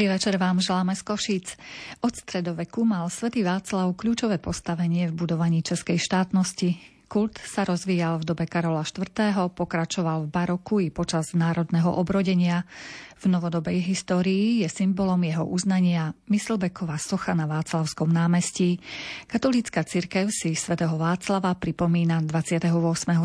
[0.00, 1.60] Dobrý večer vám želáme z Košíc.
[2.00, 6.80] Od stredoveku mal svätý Václav kľúčové postavenie v budovaní českej štátnosti.
[7.04, 9.12] Kult sa rozvíjal v dobe Karola IV.,
[9.52, 12.64] pokračoval v baroku i počas národného obrodenia.
[13.20, 18.80] V novodobej histórii je symbolom jeho uznania Myslbeková socha na Václavskom námestí.
[19.28, 22.72] Katolícka cirkev si svätého Václava pripomína 28.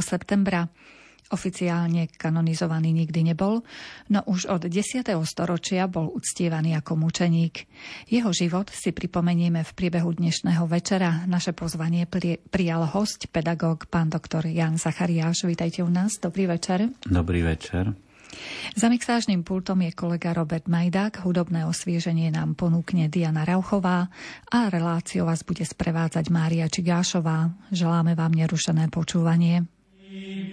[0.03, 0.67] septembra.
[1.33, 3.65] Oficiálne kanonizovaný nikdy nebol,
[4.13, 5.09] no už od 10.
[5.25, 7.65] storočia bol uctievaný ako mučeník.
[8.05, 11.25] Jeho život si pripomenieme v priebehu dnešného večera.
[11.25, 12.05] Naše pozvanie
[12.49, 15.49] prijal host, pedagóg, pán doktor Jan Zachariáš.
[15.49, 16.21] Vítajte u nás.
[16.21, 16.93] Dobrý večer.
[17.09, 17.97] Dobrý večer.
[18.75, 24.13] Za mixážnym pultom je kolega Robert Majdák, hudobné osvieženie nám ponúkne Diana Rauchová
[24.51, 27.49] a reláciu vás bude sprevádzať Mária Čigášová.
[27.73, 29.65] Želáme vám nerušené počúvanie.
[30.05, 30.45] Pán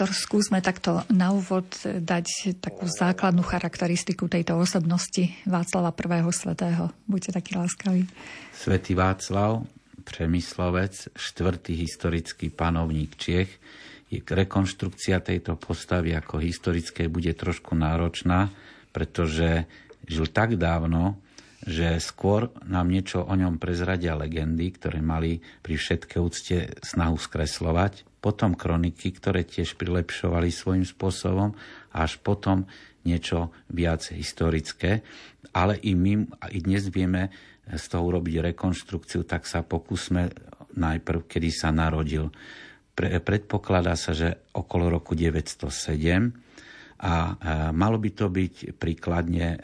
[0.00, 6.24] doktor, skúsme takto na úvod dať takú základnú charakteristiku tejto osobnosti Václava I.
[6.32, 6.88] svetého.
[7.04, 8.08] Buďte takí láskaví.
[8.56, 9.68] Svetý Václav,
[10.00, 13.52] Přemyslovec, štvrtý historický panovník Čiech,
[14.08, 18.48] je rekonštrukcia tejto postavy ako historické bude trošku náročná,
[18.96, 19.68] pretože
[20.08, 21.20] žil tak dávno,
[21.60, 28.08] že skôr nám niečo o ňom prezradia legendy, ktoré mali pri všetké úcte snahu skreslovať
[28.20, 31.56] potom kroniky, ktoré tiež prilepšovali svojím spôsobom,
[31.96, 32.68] až potom
[33.02, 35.00] niečo viac historické.
[35.56, 37.32] Ale i my i dnes vieme
[37.64, 40.30] z toho urobiť rekonštrukciu, tak sa pokúsme
[40.76, 42.30] najprv, kedy sa narodil.
[42.94, 46.50] Pre, predpokladá sa, že okolo roku 907
[47.00, 47.32] a e,
[47.72, 49.58] malo by to byť príkladne e,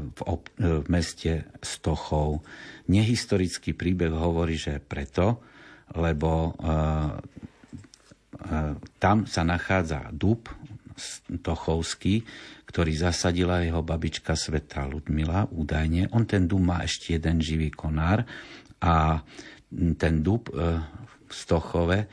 [0.00, 2.40] v, ob, e, v meste Stochov.
[2.88, 5.44] Nehistorický príbeh hovorí, že preto,
[5.92, 6.52] lebo
[9.02, 10.46] tam sa nachádza dub
[11.42, 12.22] Tochovský,
[12.68, 16.10] ktorý zasadila jeho babička Sveta Ludmila údajne.
[16.12, 18.26] On ten dub má ešte jeden živý konár
[18.82, 19.22] a
[19.96, 20.80] ten dub e,
[21.28, 22.06] v Stochove e,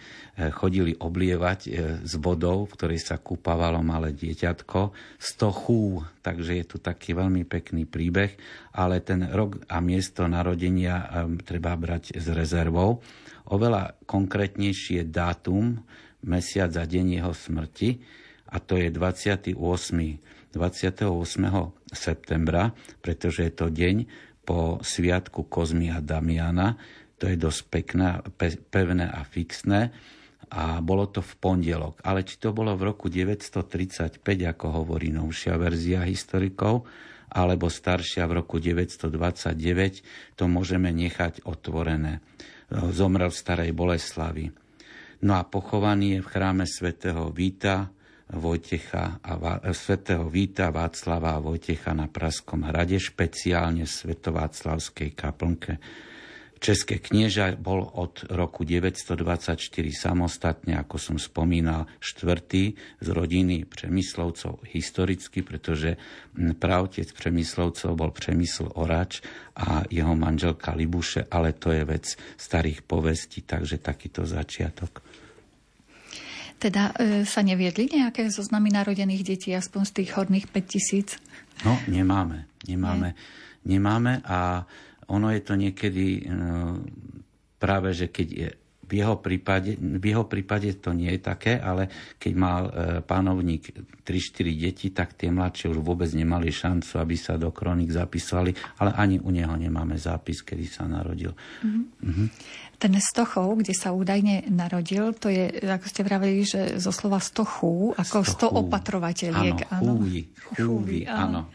[0.51, 1.69] chodili oblievať e,
[2.03, 7.47] s vodou, v ktorej sa kúpavalo malé dieťatko, z tochú, takže je tu taký veľmi
[7.47, 8.35] pekný príbeh,
[8.75, 12.99] ale ten rok a miesto narodenia treba brať s rezervou.
[13.55, 15.79] Oveľa konkrétnejšie dátum,
[16.25, 18.01] mesiac a deň jeho smrti
[18.49, 19.55] a to je 28.
[20.55, 21.11] 28.
[21.91, 22.71] septembra,
[23.03, 23.95] pretože je to deň
[24.47, 26.79] po sviatku Kozmy a Damiana.
[27.19, 28.23] To je dosť pekné,
[28.71, 29.91] pevné a fixné
[30.51, 31.99] a bolo to v pondelok.
[32.05, 36.85] Ale či to bolo v roku 935, ako hovorí novšia verzia historikov,
[37.35, 42.23] alebo staršia v roku 929, to môžeme nechať otvorené.
[42.71, 44.64] Zomrel v Starej Boleslavi.
[45.23, 47.93] No a pochovaný je v chráme svätého Víta,
[48.25, 49.37] Vojtecha a
[49.69, 55.77] svätého Víta Václava a Vojtecha na Praskom hrade, špeciálne v Svetováclavskej kaplnke.
[56.59, 59.59] České knieža bol od roku 924
[59.91, 62.73] samostatne, ako som spomínal, štvrtý
[63.03, 65.99] z rodiny Přemyslovcov historicky, pretože
[66.57, 69.19] pravtec Přemyslovcov bol Přemysl Orač
[69.55, 75.03] a jeho manželka Libuše, ale to je vec starých povestí, takže takýto začiatok.
[76.55, 81.19] Teda e, sa neviedli nejaké zoznamy narodených detí, aspoň z tých horných 5000?
[81.67, 82.47] No, nemáme.
[82.63, 83.11] Nemáme.
[83.11, 83.43] Nie.
[83.65, 84.63] Nemáme a
[85.11, 86.81] ono je to niekedy no,
[87.61, 88.49] práve, že keď je
[88.85, 91.89] v jeho, prípade, v jeho prípade to nie je také, ale
[92.21, 92.71] keď mal e,
[93.01, 93.73] pánovník
[94.05, 98.93] 3-4 deti, tak tie mladšie už vôbec nemali šancu, aby sa do kronik zapísali, ale
[98.93, 101.33] ani u neho nemáme zápis, kedy sa narodil.
[101.33, 101.83] Mm-hmm.
[102.05, 102.27] Mm-hmm.
[102.75, 107.95] Ten Stochov, kde sa údajne narodil, to je, ako ste vravili, že zo slova stochu,
[107.95, 109.71] ako sto opatrovateľiek.
[109.71, 110.21] Áno, chúvi,
[110.59, 111.47] chúvi, áno.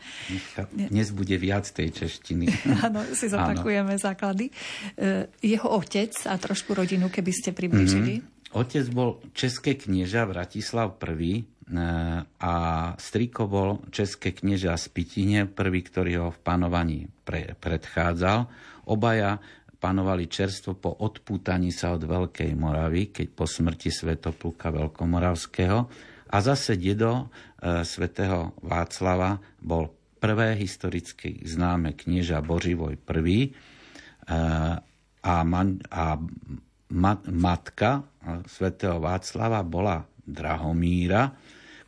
[0.72, 2.48] Dnes bude viac tej češtiny.
[2.86, 4.02] Áno, si zopakujeme áno.
[4.02, 4.48] základy.
[4.96, 8.20] E, jeho otec a trošku rodinu, keby ste približili.
[8.20, 8.40] Mm-hmm.
[8.50, 11.42] Otec bol české knieža Vratislav I e,
[12.26, 12.54] a
[12.98, 18.50] striko bol české knieža z Pitine, prvý, ktorý ho v panovaní pre, predchádzal.
[18.90, 19.38] Obaja
[19.80, 25.78] panovali čerstvo po odpútaní sa od Veľkej Moravy, keď po smrti svetopluka Veľkomoravského.
[26.30, 27.26] A zase dedo
[27.58, 29.90] e, svätého Václava bol
[30.20, 33.40] prvé historicky známe knieža Boživoj I.
[33.40, 33.50] E,
[35.20, 36.20] a, man, a
[36.92, 41.34] mat, matka e, svätého Václava bola Drahomíra,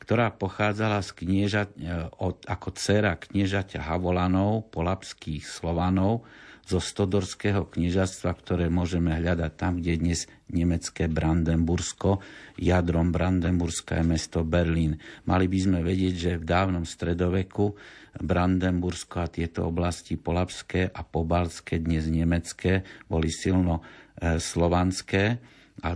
[0.03, 6.27] ktorá pochádzala z knieža, e, od, ako dcera kniežaťa Havolanov, polapských Slovanov,
[6.73, 12.25] zo Stodorského knižastva, ktoré môžeme hľadať tam, kde je dnes nemecké Brandenbursko,
[12.57, 14.97] jadrom Brandenburska je mesto Berlín.
[15.29, 17.77] Mali by sme vedieť, že v dávnom stredoveku
[18.17, 23.85] Brandenbursko a tieto oblasti polapské a pobalské, dnes nemecké, boli silno
[24.17, 25.37] e, slovanské
[25.85, 25.93] a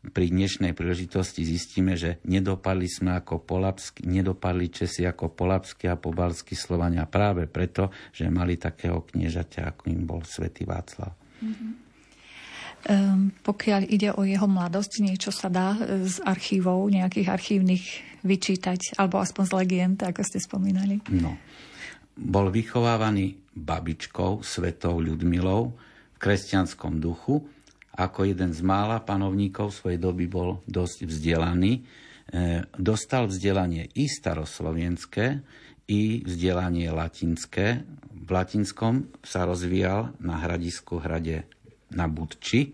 [0.00, 6.56] pri dnešnej príležitosti zistíme, že nedopadli sme ako polapsky, nedopadli Česi ako polapskí a pobalskí
[6.56, 11.12] Slovania práve preto, že mali takého kniežaťa, ako im bol svätý Václav.
[11.44, 11.72] Mm-hmm.
[12.80, 17.84] Um, pokiaľ ide o jeho mladosť, niečo sa dá z archívov, nejakých archívnych
[18.24, 20.96] vyčítať, alebo aspoň z legend, ako ste spomínali?
[21.12, 21.36] No.
[22.16, 27.44] Bol vychovávaný babičkou, svetou Ľudmilou, v kresťanskom duchu,
[28.00, 31.72] ako jeden z mála panovníkov svojej doby bol dosť vzdelaný.
[31.76, 31.80] E,
[32.80, 35.44] dostal vzdelanie i staroslovenské,
[35.92, 37.84] i vzdelanie latinské.
[38.08, 41.44] V latinskom sa rozvíjal na hradisku hrade
[41.92, 42.72] na Budči.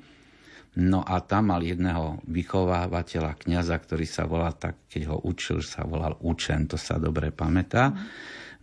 [0.76, 5.88] No a tam mal jedného vychovávateľa, kňaza, ktorý sa volal tak, keď ho učil, sa
[5.88, 7.96] volal Učen, to sa dobre pamätá.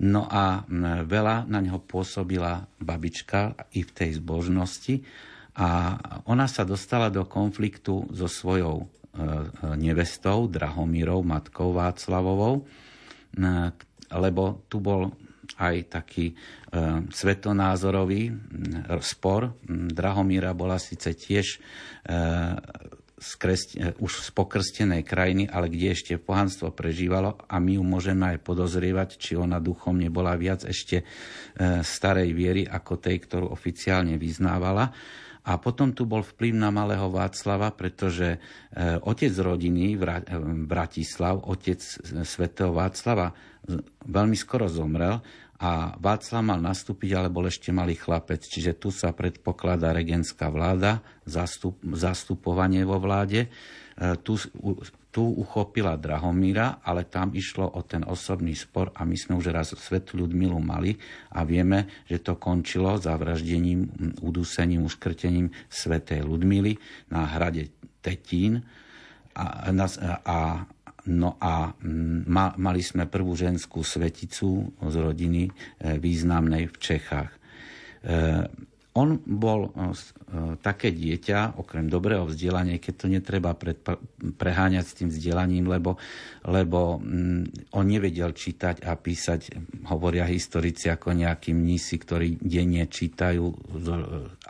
[0.06, 0.62] No a
[1.09, 5.01] veľa na neho pôsobila babička i v tej zbožnosti
[5.54, 5.94] a
[6.26, 8.86] ona sa dostala do konfliktu so svojou e,
[9.78, 12.66] nevestou, Drahomírou, matkou Václavovou, e,
[14.18, 15.14] lebo tu bol
[15.62, 16.36] aj taký e,
[17.06, 18.33] svetonázorový
[19.06, 19.54] spor.
[19.69, 21.62] Drahomíra bola síce tiež
[23.24, 23.69] z kresť,
[24.02, 29.22] už z pokrstenej krajiny, ale kde ešte pohanstvo prežívalo a my ju môžeme aj podozrievať,
[29.22, 31.07] či ona duchom nebola viac ešte
[31.88, 34.92] starej viery ako tej, ktorú oficiálne vyznávala.
[35.44, 38.38] A potom tu bol vplyv na malého Václava, pretože e,
[39.04, 40.00] otec rodiny
[40.64, 41.83] Bratislav, otec
[42.23, 43.35] svätého Václava,
[44.07, 45.19] veľmi skoro zomrel
[45.59, 48.44] a Václav mal nastúpiť, ale bol ešte malý chlapec.
[48.44, 53.47] Čiže tu sa predpokladá regentská vláda, zastup, zastupovanie vo vláde.
[53.47, 53.50] E,
[54.23, 54.40] tu
[55.14, 59.78] tu uchopila Drahomíra, ale tam išlo o ten osobný spor a my sme už raz
[59.78, 60.98] Svetu Ľudmilu mali
[61.38, 63.94] a vieme, že to končilo zavraždením,
[64.26, 66.74] udusením, uškrtením Svetej Ľudmily
[67.14, 67.70] na hrade
[68.02, 68.66] Tetín
[69.38, 69.70] a,
[70.26, 70.38] a
[71.04, 71.68] No a
[72.32, 75.52] ma, mali sme prvú ženskú sveticu z rodiny e,
[76.00, 77.28] významnej v Čechách.
[77.28, 77.40] E,
[78.94, 79.94] on bol e, e,
[80.62, 83.81] také dieťa, okrem dobrého vzdelania, keď to netreba pred,
[84.38, 85.97] preháňať s tým vzdelaním, lebo,
[86.45, 89.50] lebo mm, on nevedel čítať a písať,
[89.90, 93.45] hovoria historici, ako nejakí mnísi, ktorí denne čítajú,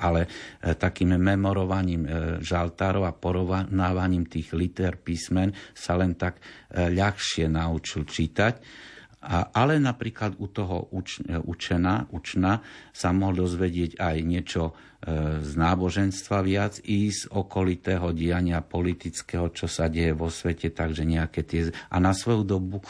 [0.03, 0.29] ale e,
[0.75, 2.03] takým memorovaním
[2.43, 8.83] žaltárov a porovnávaním tých liter písmen sa len tak ľahšie naučil čítať
[9.29, 12.59] ale napríklad u toho uč, učena, učna
[12.91, 14.71] sa mohol dozvedieť aj niečo e,
[15.39, 21.47] z náboženstva viac i z okolitého diania politického, čo sa deje vo svete, takže nejaké
[21.47, 21.71] tie...
[21.87, 22.83] A na svoju dobu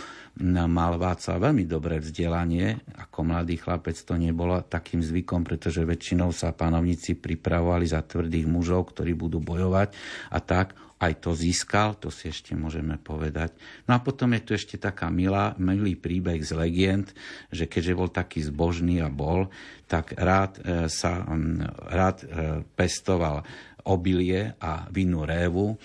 [0.65, 2.81] mal Václav veľmi dobré vzdelanie.
[2.97, 8.89] Ako mladý chlapec to nebolo takým zvykom, pretože väčšinou sa panovníci pripravovali za tvrdých mužov,
[8.97, 9.93] ktorí budú bojovať
[10.33, 10.73] a tak
[11.03, 13.51] aj to získal, to si ešte môžeme povedať.
[13.83, 17.11] No a potom je tu ešte taká milá, milý príbeh z legend,
[17.51, 19.51] že keďže bol taký zbožný a bol,
[19.91, 21.27] tak rád e, sa
[21.91, 22.25] rád e,
[22.63, 23.43] pestoval
[23.83, 25.75] obilie a vinu révu,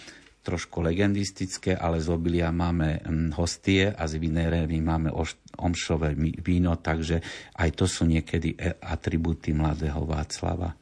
[0.46, 3.02] trošku legendistické, ale z obilia máme
[3.36, 5.12] hostie a z vinnej révy máme
[5.60, 7.20] omšové víno, takže
[7.58, 10.78] aj to sú niekedy e, atribúty mladého Václava.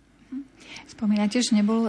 [0.85, 1.89] Spomínate, že nebol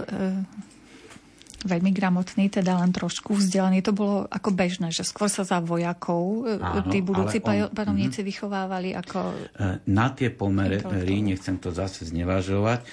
[1.64, 3.82] veľmi gramotný, teda len trošku vzdelaný.
[3.82, 8.22] To bolo ako bežné, že skôr sa za vojakov e, Áno, tí budúci on, panovníci
[8.22, 9.18] vychovávali ako...
[9.58, 10.78] E, na tie pomery,
[11.24, 12.86] nechcem to zase znevažovať,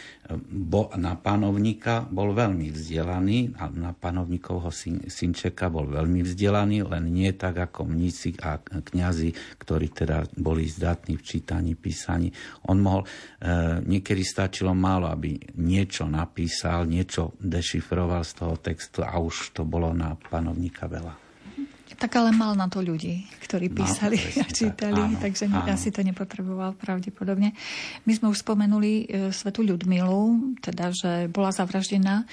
[0.49, 7.13] bo, na panovníka bol veľmi vzdelaný a na panovníkovho syn, synčeka bol veľmi vzdelaný, len
[7.13, 12.33] nie tak ako mníci a kňazi, ktorí teda boli zdatní v čítaní, písaní.
[12.65, 13.07] On mohol, e,
[13.85, 19.91] niekedy stačilo málo, aby niečo napísal, niečo dešifroval z toho textu a už to bolo
[19.91, 21.25] na panovníka veľa.
[21.95, 25.71] Tak ale mal na to ľudí, ktorí písali no, a čítali, tak, áno, takže áno.
[25.71, 27.55] asi to nepotreboval pravdepodobne.
[28.03, 32.27] My sme už spomenuli e, svetu Ľudmilu, teda, že bola zavraždená.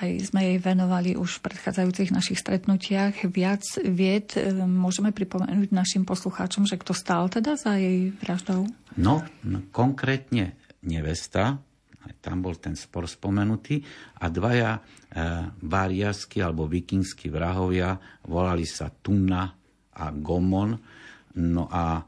[0.00, 4.36] Aj sme jej venovali už v predchádzajúcich našich stretnutiach viac vied.
[4.36, 8.68] E, môžeme pripomenúť našim poslucháčom, že kto stál teda za jej vraždou?
[9.00, 11.56] No, no konkrétne nevesta,
[12.04, 13.80] aj tam bol ten spor spomenutý,
[14.20, 15.22] a dvaja e,
[15.66, 17.98] variaskí alebo vikingskí vrahovia
[18.30, 19.50] volali sa Tunna
[19.90, 20.78] a Gomon.
[21.30, 22.04] No a e,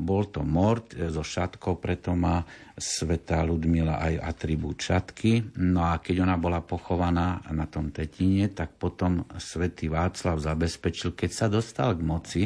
[0.00, 2.40] bol to mord so šatkou, preto má
[2.74, 5.60] sveta Ludmila aj atribút šatky.
[5.62, 11.30] No a keď ona bola pochovaná na tom Tetine, tak potom svätý Václav zabezpečil, keď
[11.30, 12.42] sa dostal k moci,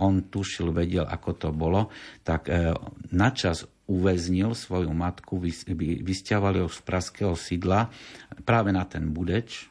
[0.00, 1.88] on tušil, vedel, ako to bolo,
[2.24, 2.72] tak e,
[3.12, 5.42] načas uväznil svoju matku,
[6.06, 7.90] vysťahovali ho z praského sídla.
[8.46, 9.69] Práve na ten Budeč,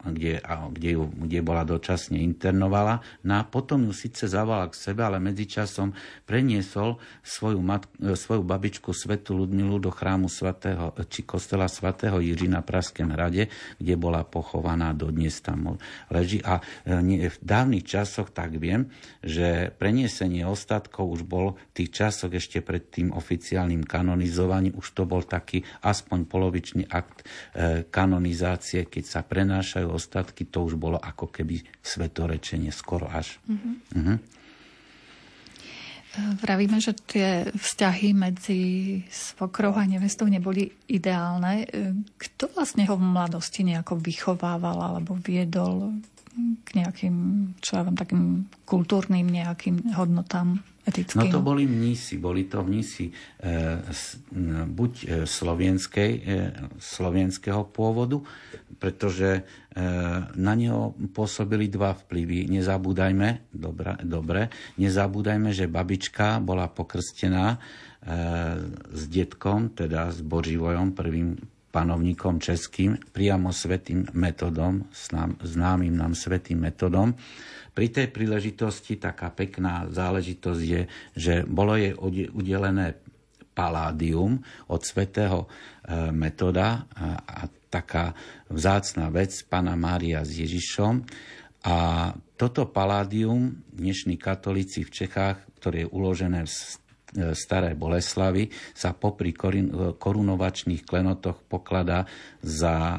[0.00, 0.40] kde,
[0.72, 3.04] kde, ju, kde bola dočasne internovala.
[3.20, 5.92] No a potom ju síce zavala k sebe, ale medzičasom
[6.24, 12.48] preniesol svoju, matku, e, svoju babičku Svetu Ludmilu do chrámu svatého, či kostela svatého Jiří
[12.48, 15.76] na Praském hrade, kde bola pochovaná, dodnes tam
[16.08, 16.40] leží.
[16.40, 18.88] A e, v dávnych časoch tak viem,
[19.20, 25.04] že preniesenie ostatkov už bol v tých časoch ešte pred tým oficiálnym kanonizovaním, už to
[25.04, 31.28] bol taký aspoň polovičný akt e, kanonizácie, keď sa prenášajú ostatky, to už bolo ako
[31.28, 33.42] keby svetorečenie skoro až.
[33.46, 33.74] Mm-hmm.
[33.96, 34.18] Mm-hmm.
[36.42, 38.62] Vravíme, že tie vzťahy medzi
[39.06, 41.70] svokrou a nevestou neboli ideálne.
[42.18, 45.94] Kto vlastne ho v mladosti nejako vychovával alebo viedol
[46.66, 47.16] k nejakým,
[47.62, 48.22] čo ja viem, takým
[48.66, 51.30] kultúrnym nejakým hodnotám etickým?
[51.30, 53.12] No to boli mnísi, boli to mnísi e,
[54.66, 56.30] buď e, slovenskej, e,
[56.78, 58.22] slovenského pôvodu,
[58.80, 59.42] pretože e,
[60.34, 62.48] na neho pôsobili dva vplyvy.
[62.48, 64.48] Nezabúdajme, dobre, dobre
[64.80, 67.58] nezabúdajme, že babička bola pokrstená e,
[68.88, 71.36] s detkom, teda s Boživojom, prvým
[71.70, 74.90] panovníkom českým, priamo svetým metodom,
[75.44, 77.14] známym nám svetým metodom.
[77.70, 80.82] Pri tej príležitosti taká pekná záležitosť je,
[81.14, 81.94] že bolo jej
[82.34, 82.98] udelené
[83.54, 84.40] paládium
[84.72, 85.46] od svetého e,
[86.10, 86.88] metoda
[87.28, 88.12] a taká
[88.50, 91.06] vzácná vec Pana Mária s Ježišom.
[91.64, 96.52] A toto paládium dnešní katolíci v Čechách, ktoré je uložené v
[97.10, 99.34] E, staré Boleslavy sa popri
[99.98, 102.06] korunovačných klenotoch pokladá
[102.38, 102.96] za e,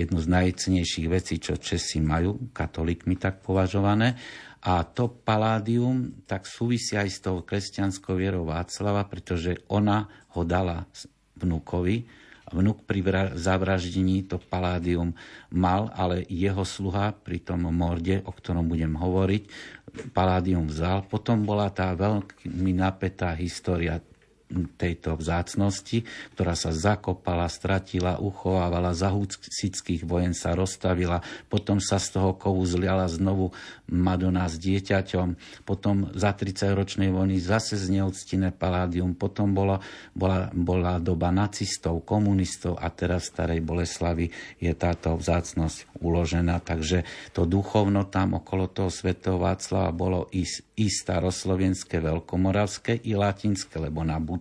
[0.00, 4.16] jednu z najcenejších vecí, čo Česi majú, katolíkmi tak považované.
[4.64, 10.88] A to paládium tak súvisí aj s tou kresťanskou vierou Václava, pretože ona ho dala
[11.36, 12.08] vnúkovi,
[12.52, 13.02] vnúk pri
[13.38, 15.14] zavraždení to paládium
[15.50, 19.42] mal, ale jeho sluha pri tom morde, o ktorom budem hovoriť,
[20.14, 21.06] paládium vzal.
[21.06, 23.98] Potom bola tá veľmi napätá história
[24.76, 26.02] tejto vzácnosti,
[26.34, 32.66] ktorá sa zakopala, stratila, uchovávala, za husických vojen sa rozstavila, potom sa z toho kovu
[32.66, 33.54] zliala znovu
[33.90, 39.78] Madonna s dieťaťom, potom za 30 ročnej vojny zase zneoctiné paládium, potom bola,
[40.14, 44.26] bola, bola doba nacistov, komunistov a teraz v Starej Boleslavi
[44.58, 50.46] je táto vzácnosť uložená, takže to duchovno tam okolo toho svetého Václava bolo i,
[50.78, 54.39] i staroslovenské, veľkomoravské, i latinské, lebo na Buči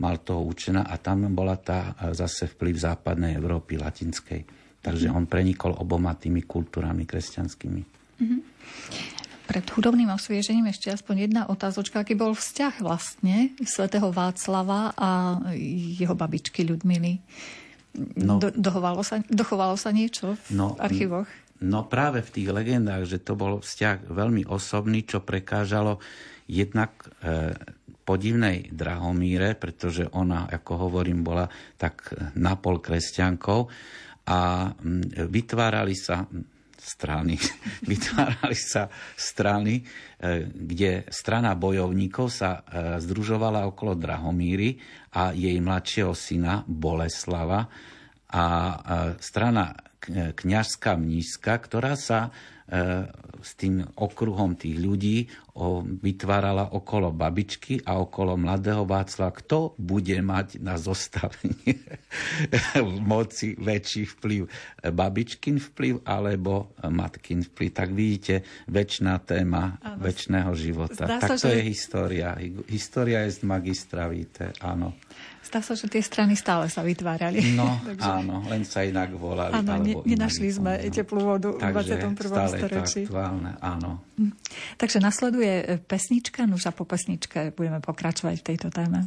[0.00, 4.42] mal toho učená a tam bola tá e, zase vplyv západnej Európy latinskej.
[4.84, 7.82] Takže on prenikol oboma tými kultúrami kresťanskými.
[8.20, 8.40] Mm-hmm.
[9.44, 12.00] Pred hudobným osviežením ešte aspoň jedna otázočka.
[12.00, 15.40] Aký bol vzťah vlastne svätého Václava a
[16.00, 17.20] jeho babičky Ľudmily?
[18.24, 21.28] No, Do, dochovalo, sa, dochovalo sa niečo v no, archívoch?
[21.62, 26.00] No práve v tých legendách, že to bol vzťah veľmi osobný, čo prekážalo
[26.48, 26.92] jednak
[27.24, 27.52] e,
[28.04, 31.48] podivnej Drahomíre, pretože ona, ako hovorím, bola
[31.80, 33.60] tak napol kresťankou
[34.28, 34.70] a
[35.28, 36.28] vytvárali sa
[36.84, 37.40] strany,
[37.90, 39.82] vytvárali sa strany, e,
[40.52, 44.76] kde strana bojovníkov sa e, združovala okolo Drahomíry
[45.16, 47.72] a jej mladšieho syna Boleslava
[48.28, 48.44] a
[49.22, 49.72] strana
[50.34, 52.53] kňažská mnízka, ktorá sa E,
[53.44, 55.28] s tým okruhom tých ľudí
[56.00, 61.78] vytvárala okolo babičky a okolo mladého Václava, kto bude mať na zostavenie
[63.12, 64.48] moci väčší vplyv.
[64.80, 67.70] Babičkin vplyv alebo matkin vplyv.
[67.70, 68.34] Tak vidíte,
[68.66, 70.00] väčšiná téma ano.
[70.00, 71.04] väčšného života.
[71.06, 71.54] Zdá tak sa, to že...
[71.54, 72.28] je história.
[72.66, 74.96] História je z magistra, víte, áno.
[75.54, 77.54] Zdá sa, že tie strany stále sa vytvárali.
[77.54, 78.02] No, Takže...
[78.10, 79.54] áno, len sa inak volali.
[79.54, 80.90] Áno, ne, nenašli sme no.
[80.90, 82.26] teplú vodu Takže v 21.
[82.26, 83.00] stále storočí.
[83.06, 84.02] Aktuálne, áno.
[84.18, 84.34] Hm.
[84.82, 89.06] Takže nasleduje pesnička, nuž a po pesničke budeme pokračovať v tejto téme.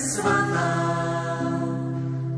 [0.00, 1.00] svatá.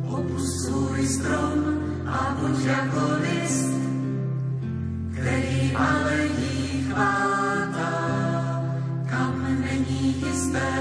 [0.08, 1.58] Opust svůj strom
[2.06, 3.72] a buď jako list,
[5.12, 7.92] který ale jí chváta,
[9.10, 10.72] Kam není jisté,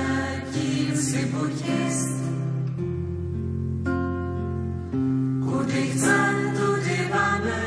[0.52, 2.22] tím si buď jist.
[5.92, 6.18] Chce,
[6.58, 7.62] tudy máme,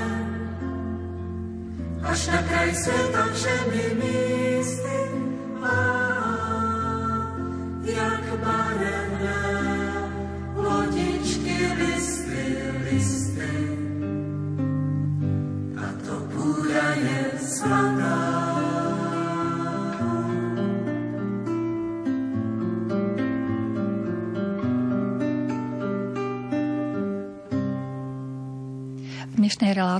[2.02, 4.33] až na kraj světa všemi mít.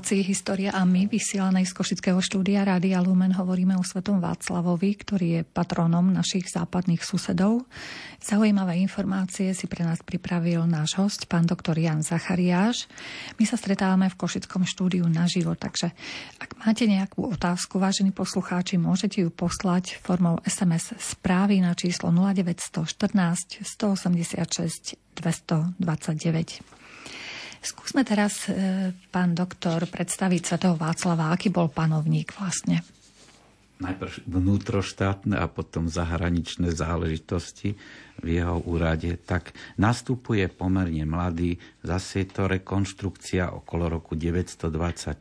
[0.05, 5.41] Relácii História a my, vysielanej z Košického štúdia Rádia Lumen, hovoríme o svetom Václavovi, ktorý
[5.41, 7.65] je patrónom našich západných susedov.
[8.21, 12.85] Zaujímavé informácie si pre nás pripravil náš host, pán doktor Jan Zachariáš.
[13.41, 15.97] My sa stretávame v Košickom štúdiu naživo, takže
[16.37, 23.65] ak máte nejakú otázku, vážení poslucháči, môžete ju poslať formou SMS správy na číslo 0914
[23.65, 26.74] 186 229.
[27.65, 32.85] Skúsme teraz, e, pán doktor, predstaviť svetého Václava, aký bol panovník vlastne.
[33.75, 37.75] Najprv vnútroštátne a potom zahraničné záležitosti
[38.23, 39.51] v jeho úrade, tak
[39.81, 45.19] nastupuje pomerne mladý, zase je to rekonštrukcia okolo roku 924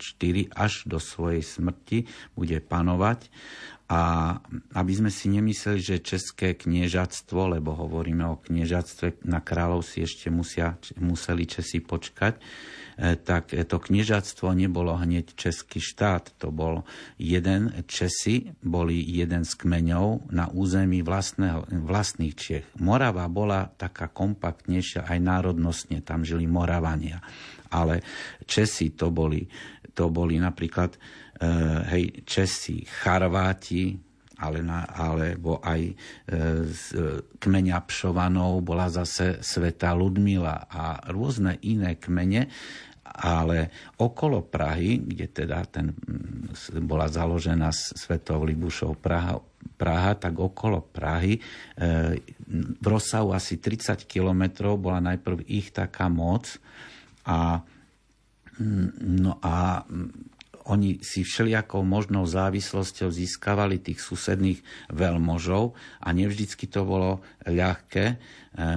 [0.53, 2.05] až do svojej smrti.
[2.37, 3.31] Bude panovať
[3.93, 4.41] a
[4.73, 10.33] aby sme si nemysleli, že české kniežatstvo, lebo hovoríme o kniežatstve, na kráľov si ešte
[10.33, 12.41] musia, museli Česi počkať,
[12.97, 16.33] e, tak to kniežatstvo nebolo hneď český štát.
[16.41, 16.81] To bol
[17.21, 22.65] jeden, Česi boli jeden z kmeňov na území vlastného, vlastných Čech.
[22.81, 27.21] Morava bola taká kompaktnejšia aj národnostne, tam žili Moravania.
[27.69, 28.01] Ale
[28.49, 29.45] Česi to boli,
[29.93, 30.97] to boli napríklad
[31.89, 33.97] hej, Česi, Charváti,
[34.43, 35.93] ale na, alebo aj e,
[36.67, 36.85] z
[37.39, 42.51] kmeňa Pšovanov bola zase Sveta Ludmila a rôzne iné kmene,
[43.13, 43.69] ale
[44.01, 45.93] okolo Prahy, kde teda ten,
[46.81, 49.37] bola založená Svetou Libušou Praha,
[49.77, 51.37] Praha, tak okolo Prahy
[52.79, 56.57] v rozsahu asi 30 kilometrov bola najprv ich taká moc
[57.27, 57.61] a
[59.01, 59.81] no a
[60.71, 68.05] oni si všelijakou možnou závislosťou získavali tých susedných veľmožov a nevždycky to bolo ľahké.
[68.07, 68.15] E,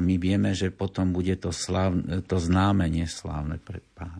[0.02, 1.94] my vieme, že potom bude to, slav,
[2.26, 4.18] to známe, neslávne pre pána.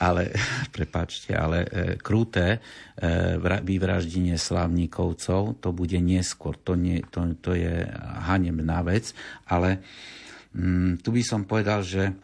[0.00, 0.32] Ale,
[0.76, 1.70] prepáčte, ale e,
[2.00, 6.56] kruté e, vyvraždenie slávnikovcov, to bude neskôr.
[6.64, 7.84] To, nie, to, to je
[8.24, 9.12] hanebná vec,
[9.44, 9.84] ale
[10.56, 12.16] mm, tu by som povedal, že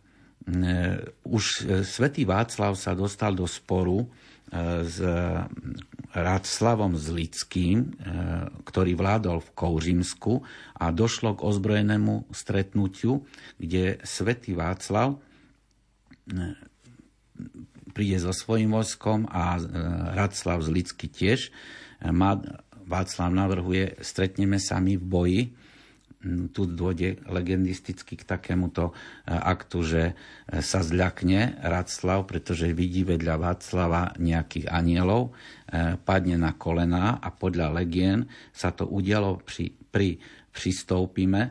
[0.49, 4.09] mm, už e, svätý Václav sa dostal do sporu
[4.85, 4.97] s
[6.15, 8.07] Radslavom Zlickým, e,
[8.63, 10.47] ktorý vládol v Kouřimsku
[10.79, 13.27] a došlo k ozbrojenému stretnutiu,
[13.59, 15.19] kde svätý Václav e,
[17.91, 19.59] príde so svojím vojskom a
[20.19, 21.55] Radslav Zlický tiež.
[22.85, 25.41] Václav navrhuje, stretneme sa my v boji,
[26.51, 28.93] tu dôjde legendisticky k takémuto e,
[29.29, 30.13] aktu, že e,
[30.65, 35.31] sa zľakne Radslav, pretože vidí vedľa Václava nejakých anielov,
[35.69, 40.17] e, padne na kolená a podľa legien sa to udialo pri, pri
[40.49, 41.43] pristoupime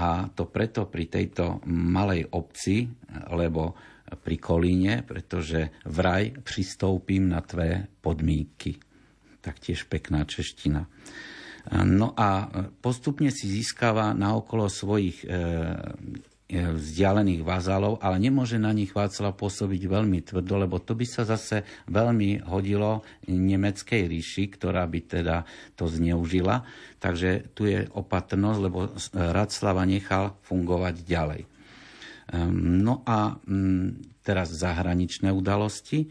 [0.00, 2.88] a to preto pri tejto malej obci,
[3.36, 3.76] lebo
[4.10, 8.80] pri Kolíne, pretože vraj pristoupím na tvé podmínky.
[9.38, 10.82] Taktiež pekná čeština.
[11.70, 12.48] No a
[12.80, 15.36] postupne si získava naokolo svojich e, e,
[16.72, 21.62] vzdialených vazalov, ale nemôže na nich Václav pôsobiť veľmi tvrdo, lebo to by sa zase
[21.92, 25.44] veľmi hodilo nemeckej ríši, ktorá by teda
[25.76, 26.64] to zneužila.
[26.96, 28.78] Takže tu je opatrnosť, lebo
[29.12, 31.42] Radslava nechal fungovať ďalej.
[32.34, 36.08] Ehm, no a mm, teraz zahraničné udalosti.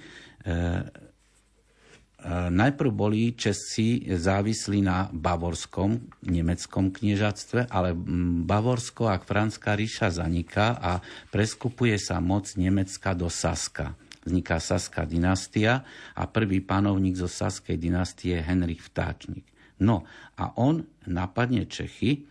[2.28, 7.96] Najprv boli Česi závislí na bavorskom, nemeckom kniežatstve, ale
[8.44, 11.00] Bavorsko a Franská ríša zaniká a
[11.32, 13.96] preskupuje sa moc Nemecka do Saska.
[14.28, 19.48] Vzniká Saská dynastia a prvý panovník zo Saskej dynastie je Henrik Vtáčnik.
[19.80, 20.04] No
[20.36, 22.28] a on napadne Čechy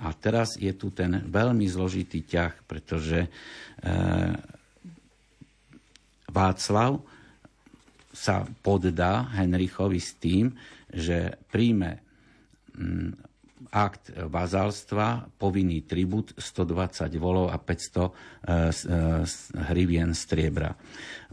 [0.00, 3.28] a teraz je tu ten veľmi zložitý ťah, pretože e,
[6.32, 7.17] Václav
[8.18, 10.50] sa poddá Henrichovi s tým,
[10.90, 12.02] že príjme
[12.74, 13.28] mm,
[13.70, 18.10] akt vazalstva, povinný tribut 120 volov a 500 e, e,
[19.70, 20.72] hrivien striebra.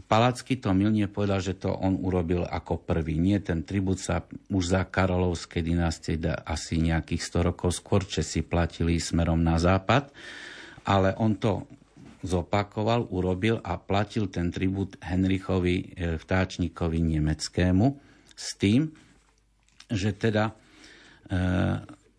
[0.06, 3.18] Palacky to milne povedal, že to on urobil ako prvý.
[3.18, 4.22] Nie, ten tribut sa
[4.52, 6.14] už za Karolovskej dynastie
[6.46, 10.14] asi nejakých 100 rokov skôr Česi platili smerom na západ,
[10.86, 11.66] ale on to
[12.26, 15.84] zopakoval, urobil a platil ten tribut Henrichovi e,
[16.18, 17.86] vtáčnikovi nemeckému
[18.34, 18.90] s tým,
[19.86, 20.54] že teda e,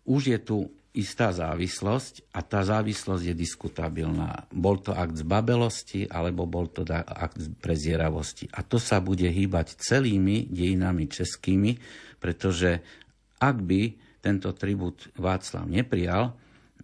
[0.08, 0.56] už je tu
[0.98, 4.50] istá závislosť a tá závislosť je diskutabilná.
[4.50, 8.50] Bol to akt zbabelosti alebo bol to akt prezieravosti.
[8.50, 11.78] A to sa bude hýbať celými dejinami českými,
[12.18, 12.82] pretože
[13.38, 16.34] ak by tento tribut Václav neprijal,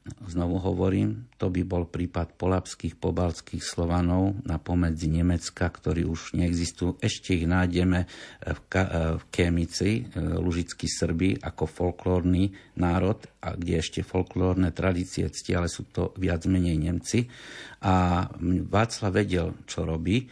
[0.05, 7.01] znovu hovorím, to by bol prípad polapských pobalských Slovanov na pomedzi Nemecka, ktorí už neexistujú.
[7.01, 8.05] Ešte ich nájdeme
[8.45, 15.57] v, Ka- v Kémici, lužickí Srbi, ako folklórny národ, a kde ešte folklórne tradície cti,
[15.57, 17.25] ale sú to viac menej Nemci.
[17.85, 18.29] A
[18.69, 20.29] Václav vedel, čo robí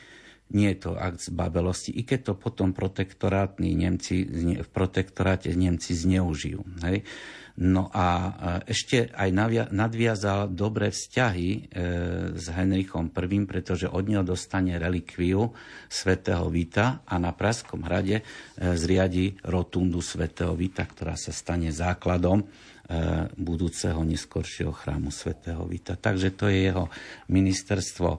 [0.53, 4.25] nie je to akt zbabelosti, i keď to potom protektorátni Nemci,
[4.61, 6.61] v protektoráte Nemci zneužijú.
[6.85, 7.05] Hej.
[7.53, 8.33] No a
[8.65, 9.29] ešte aj
[9.69, 11.61] nadviazal dobré vzťahy e,
[12.33, 15.53] s Henrichom I, pretože od neho dostane relikviu
[15.85, 22.41] svätého Vita a na Praskom hrade e, zriadi rotundu svätého Vita, ktorá sa stane základom
[22.41, 22.47] e,
[23.37, 26.01] budúceho neskoršieho chrámu svätého Vita.
[26.01, 26.89] Takže to je jeho
[27.29, 28.17] ministerstvo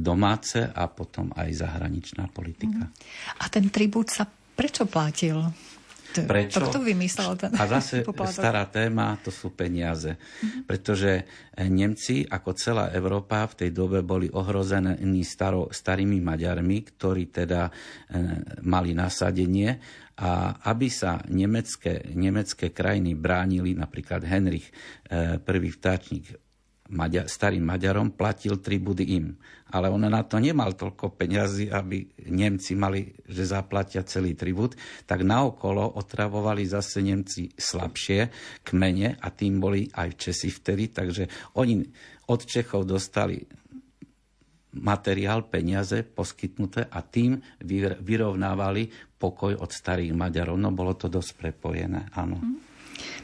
[0.00, 2.88] domáce a potom aj zahraničná politika.
[3.40, 5.38] A ten tribút sa prečo platil?
[6.10, 6.58] Prečo?
[6.58, 8.42] To kto vymyslel ten A zase poplatok?
[8.42, 10.18] stará téma, to sú peniaze.
[10.18, 10.62] Mm-hmm.
[10.66, 17.30] Pretože eh, Nemci, ako celá Európa, v tej dobe boli ohrození staro, starými Maďarmi, ktorí
[17.30, 17.72] teda e,
[18.66, 19.78] mali nasadenie
[20.20, 24.68] a aby sa nemecké, nemecké krajiny bránili, napríklad Henrich
[25.06, 26.49] e, prvý vtáčnik
[26.90, 29.38] Maďar, starým Maďarom platil tribudy im.
[29.70, 34.74] Ale on na to nemal toľko peňazí, aby Nemci mali, že zaplatia celý tribut,
[35.06, 38.30] tak naokolo otravovali zase Nemci slabšie
[38.66, 41.86] kmene a tým boli aj Česi vtedy, takže oni
[42.26, 43.38] od Čechov dostali
[44.70, 47.38] materiál, peniaze poskytnuté a tým
[48.02, 50.58] vyrovnávali pokoj od starých Maďarov.
[50.58, 52.38] No bolo to dosť prepojené, áno.
[52.38, 52.69] Mm.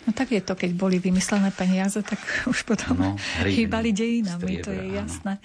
[0.07, 3.11] No tak je to, keď boli vymyslené peniaze, tak už potom no,
[3.43, 5.43] hýbali dejinami, to je jasné.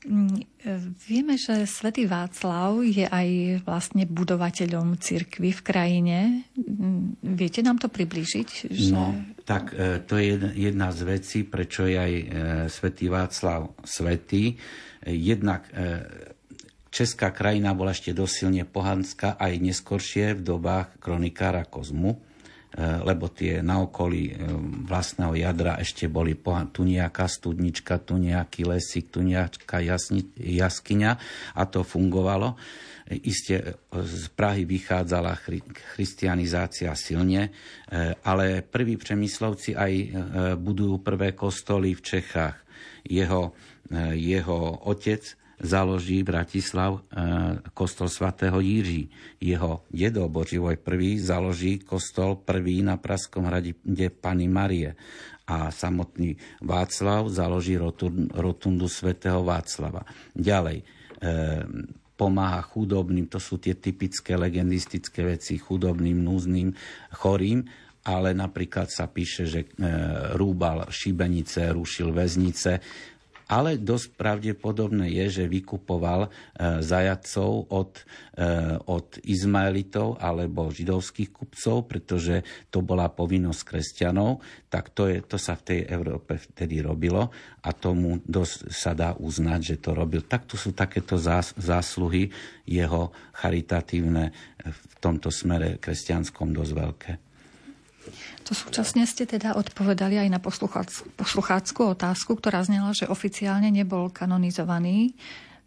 [0.00, 6.18] Mm, e, vieme, že svätý Václav je aj vlastne budovateľom cirkvy v krajine.
[6.56, 8.72] Mm, viete nám to priblížiť?
[8.72, 8.96] Že...
[8.96, 9.12] No,
[9.44, 12.24] tak e, to je jedna z vecí, prečo je aj e,
[12.72, 14.56] svätý Václav svätý.
[15.00, 15.64] Jednak
[16.92, 22.20] Česká krajina bola ešte dosilne pohanská aj neskoršie v dobách kronikára Kozmu
[22.78, 24.36] lebo tie na okolí eh,
[24.86, 26.38] vlastného jadra ešte boli
[26.70, 31.10] tu nejaká studnička, tu nejaký lesík, tu nejaká jasni, jaskyňa
[31.58, 32.54] a to fungovalo.
[33.10, 35.34] Isté z Prahy vychádzala
[35.98, 37.50] christianizácia silne,
[38.22, 39.92] ale prví přemyslovci aj
[40.54, 42.62] budujú prvé kostoly v Čechách.
[43.02, 43.50] Jeho,
[44.14, 47.00] jeho otec založí Bratislav e,
[47.76, 49.12] kostol svätého Jiří.
[49.40, 53.76] Jeho dedo Boživoj I založí kostol prvý na Praskom hrade
[54.10, 54.96] Pany Marie
[55.44, 57.76] a samotný Václav založí
[58.34, 60.06] rotundu svätého Václava.
[60.32, 60.84] Ďalej, e,
[62.20, 66.68] pomáha chudobným, to sú tie typické legendistické veci, chudobným, núzným,
[67.16, 67.64] chorým,
[68.04, 69.68] ale napríklad sa píše, že e,
[70.36, 72.80] rúbal šibenice, rušil väznice,
[73.50, 76.30] ale dosť pravdepodobné je, že vykupoval e,
[76.86, 77.98] zajacov od,
[78.38, 84.38] e, od Izmaelitov alebo židovských kupcov, pretože to bola povinnosť kresťanov,
[84.70, 87.34] tak to, je, to sa v tej Európe vtedy robilo
[87.66, 90.22] a tomu dosť sa dá uznať, že to robil.
[90.22, 92.30] Tak tu sú takéto zás, zásluhy
[92.62, 94.30] jeho charitatívne
[94.62, 97.29] v tomto smere kresťanskom dosť veľké.
[98.46, 105.14] To súčasne ste teda odpovedali aj na poslucháckú otázku, ktorá znela, že oficiálne nebol kanonizovaný,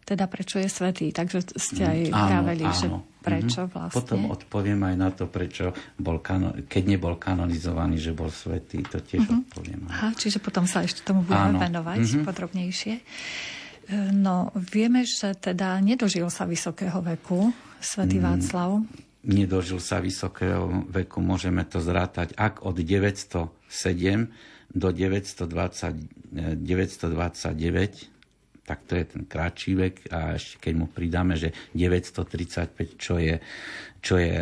[0.04, 1.10] teda prečo je svetý.
[1.10, 2.86] Takže ste aj mm, že
[3.24, 3.70] prečo mhm.
[3.72, 3.96] vlastne.
[3.96, 8.84] Potom odpoviem aj na to, prečo bol kano- keď nebol kanonizovaný, že bol svetý.
[8.84, 9.40] To tiež mm-hmm.
[9.48, 9.80] odpoviem.
[9.88, 11.60] Aha, čiže potom sa ešte tomu budeme áno.
[11.64, 12.24] venovať mm-hmm.
[12.28, 12.94] podrobnejšie.
[12.94, 13.02] E,
[14.12, 17.48] no, vieme, že teda nedožil sa vysokého veku
[17.80, 18.24] svätý mm.
[18.24, 18.70] Václav
[19.24, 24.28] nedožil sa vysokého veku, môžeme to zrátať, ak od 907
[24.74, 28.14] do 920, 929,
[28.64, 33.36] tak to je ten kratší vek a ešte keď mu pridáme, že 935, čo je,
[34.00, 34.32] čo je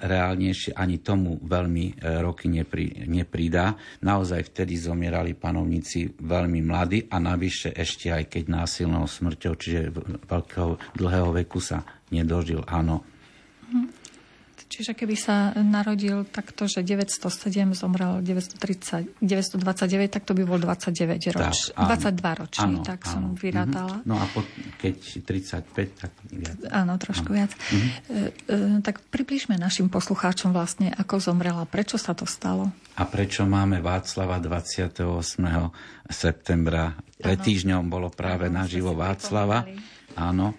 [0.00, 1.94] reálnejšie, ani tomu veľmi e,
[2.24, 3.76] roky nepri, nepridá.
[4.00, 9.92] Naozaj vtedy zomierali panovníci veľmi mladí a navyše ešte aj keď násilnou smrťou, čiže
[10.24, 13.04] veľkého dlhého veku sa nedožil, áno.
[13.68, 14.05] Hm.
[14.66, 17.22] Čiže keby sa narodil takto, že 907
[17.78, 23.12] zomrel 930, 929, tak to by bol 29 roč, tak, 22 ročný, áno, tak áno.
[23.14, 24.02] som vyrátala.
[24.02, 24.10] Mm-hmm.
[24.10, 24.42] No a po,
[24.82, 26.58] keď 35, tak viac.
[26.74, 27.38] Áno, trošku áno.
[27.38, 27.54] viac.
[27.54, 27.90] Mm-hmm.
[28.10, 32.74] E, e, tak približme našim poslucháčom vlastne, ako zomrela, prečo sa to stalo.
[32.98, 34.98] A prečo máme Václava 28.
[36.10, 36.90] septembra.
[37.16, 39.62] Pred týždňom bolo práve naživo Václava.
[40.18, 40.58] Áno,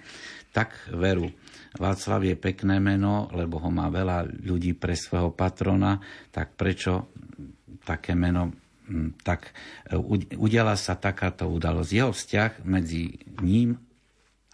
[0.55, 1.27] tak veru
[1.77, 6.01] Václav je pekné meno, lebo ho má veľa ľudí pre svojho patrona,
[6.33, 7.13] tak prečo
[7.85, 8.51] také meno
[9.23, 9.51] tak
[10.39, 11.91] udiala sa takáto udalosť.
[11.91, 13.75] Jeho vzťah medzi ním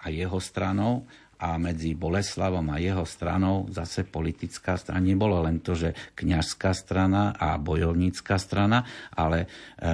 [0.02, 1.06] a jeho stranou
[1.44, 5.04] a medzi Boleslavom a jeho stranou zase politická strana.
[5.04, 9.48] Nebolo len to, že kňažská strana a bojovnícká strana, ale e,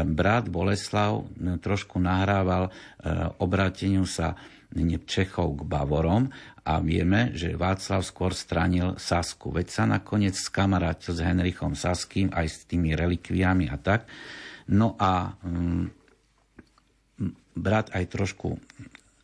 [0.05, 2.71] brat Boleslav e, trošku nahrával e,
[3.41, 4.37] obráteniu sa
[5.09, 6.29] Čechov k Bavorom
[6.61, 9.49] a vieme, že Václav skôr stranil Sasku.
[9.49, 14.05] Veď sa nakoniec skamarátil s Henrichom Saským aj s tými relikviami a tak.
[14.69, 15.85] No a mm,
[17.57, 18.61] brat aj trošku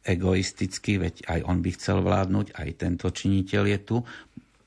[0.06, 3.98] egoisticky, veď aj on by chcel vládnuť, aj tento činiteľ je tu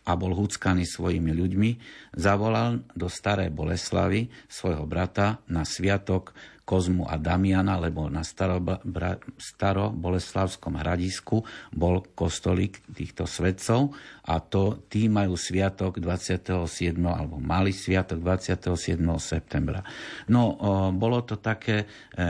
[0.08, 1.70] a bol húckaný svojimi ľuďmi,
[2.16, 6.32] zavolal do Staré Boleslavy svojho brata na sviatok
[6.68, 11.40] Kozmu a Damiana, lebo na staroboleslavskom hradisku
[11.72, 13.96] bol kostolík týchto svetcov
[14.28, 16.68] a to tí majú sviatok 27.
[17.00, 19.00] alebo mali sviatok 27.
[19.16, 19.80] septembra.
[20.28, 20.60] No,
[20.92, 22.20] bolo to také e,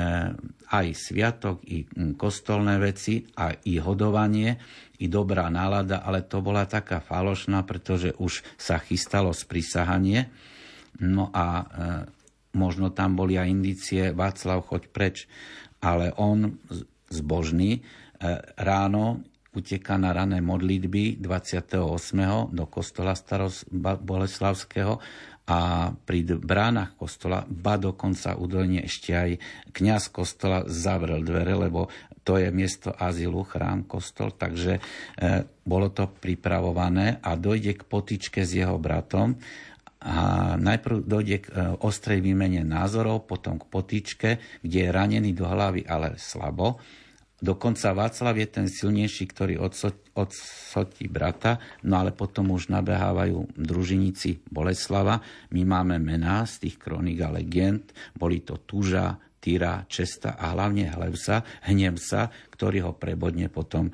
[0.71, 1.83] aj sviatok, i
[2.15, 4.55] kostolné veci, a i hodovanie,
[5.03, 10.31] i dobrá nálada, ale to bola taká falošná, pretože už sa chystalo sprisahanie.
[11.03, 11.67] No a e,
[12.57, 15.17] možno tam boli aj indície Václav, choď preč,
[15.83, 16.57] ale on
[17.09, 17.81] zbožný e,
[18.57, 19.25] ráno
[19.57, 21.83] uteká na rané modlitby 28.
[22.53, 25.01] do kostola Staros Boleslavského
[25.49, 29.31] a pri bránach kostola, ba dokonca údajne ešte aj
[29.73, 31.89] kňaz kostola zavrel dvere, lebo
[32.21, 34.81] to je miesto azylu, chrám, kostol, takže e,
[35.65, 39.41] bolo to pripravované a dojde k potičke s jeho bratom
[39.99, 44.31] a najprv dojde k e, ostrej výmene názorov, potom k potýčke,
[44.63, 46.79] kde je ranený do hlavy, ale slabo.
[47.39, 49.63] Dokonca Václav je ten silnejší, ktorý
[50.15, 55.23] odsotí brata, no ale potom už nabehávajú družinici Boleslava.
[55.55, 57.95] My máme mená z tých kronik a legend.
[58.19, 63.93] Boli to Tuža, Tyra, Česta a hlavne Hlevsa, Hnemsa, ktorý ho prebodne potom e,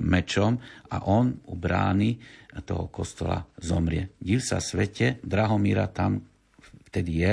[0.00, 0.56] mečom
[0.88, 2.16] a on u brány
[2.62, 4.14] toho kostola zomrie.
[4.20, 6.22] Div sa svete, Drahomíra tam
[6.92, 7.32] vtedy je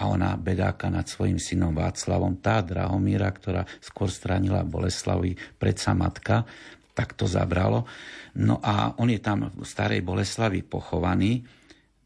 [0.00, 6.46] a ona bedáka nad svojim synom Václavom, tá Drahomíra, ktorá skôr stranila Boleslavi, predsa matka,
[6.94, 7.88] tak to zabralo.
[8.38, 11.42] No a on je tam v starej Boleslavi pochovaný,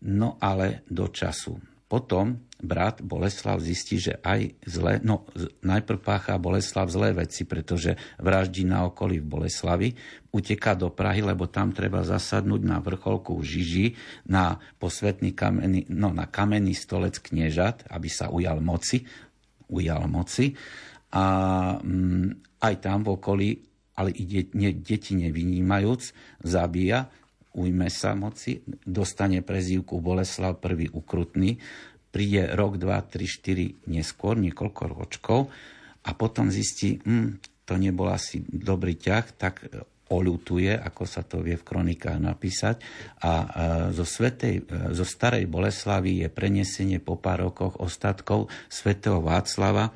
[0.09, 1.61] no ale do času.
[1.85, 5.29] Potom brat Boleslav zistí, že aj zle, no
[5.63, 9.89] najprv pácha Boleslav zlé veci, pretože vraždí na okolí v Boleslavi,
[10.35, 13.95] uteká do Prahy, lebo tam treba zasadnúť na vrcholku Žiži,
[14.27, 19.07] na posvetný kamenný, no na kamenný stolec kniežat, aby sa ujal moci,
[19.71, 20.59] ujal moci.
[21.15, 21.25] A
[21.79, 23.51] mm, aj tam v okolí,
[23.95, 26.03] ale i de, ne, deti nevynímajúc,
[26.43, 27.07] zabíja,
[27.55, 31.63] ujme sa moci, dostane prezývku Boleslav prvý ukrutný,
[32.15, 35.51] príde rok, dva, tri, štyri neskôr, niekoľko ročkov
[36.07, 39.67] a potom zistí, hm, to nebol asi dobrý ťah, tak
[40.15, 42.77] oľutuje, ako sa to vie v kronikách napísať.
[43.25, 43.33] A
[43.91, 49.91] zo, svetej, zo starej Boleslavy je prenesenie po pár rokoch ostatkov svätého Václava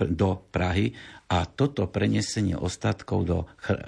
[0.00, 0.96] do Prahy
[1.28, 3.38] a toto prenesenie ostatkov do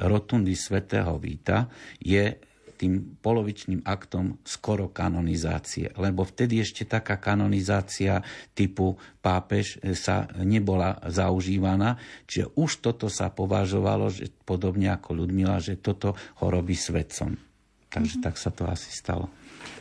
[0.04, 2.51] rotundy svätého Víta je
[2.82, 5.94] tým polovičným aktom skoro kanonizácie.
[5.94, 8.18] Lebo vtedy ešte taká kanonizácia
[8.58, 11.94] typu pápež sa nebola zaužívaná.
[12.26, 17.38] Čiže už toto sa považovalo, že podobne ako Ludmila, že toto ho robí svetcom.
[17.86, 18.26] Takže mm-hmm.
[18.26, 19.30] tak sa to asi stalo.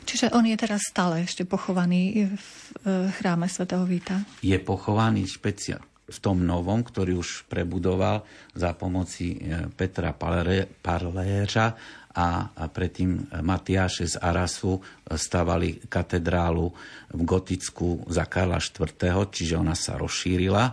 [0.05, 2.49] Čiže on je teraz stále ešte pochovaný v
[3.17, 4.21] chráme svätého Víta?
[4.45, 11.67] Je pochovaný špeciálne v tom novom, ktorý už prebudoval za pomoci e, Petra Parléřa
[12.11, 12.27] a,
[12.67, 16.67] predtým Matiáše z Arasu stavali katedrálu
[17.15, 18.91] v gotickú za Karla IV.,
[19.31, 20.63] čiže ona sa rozšírila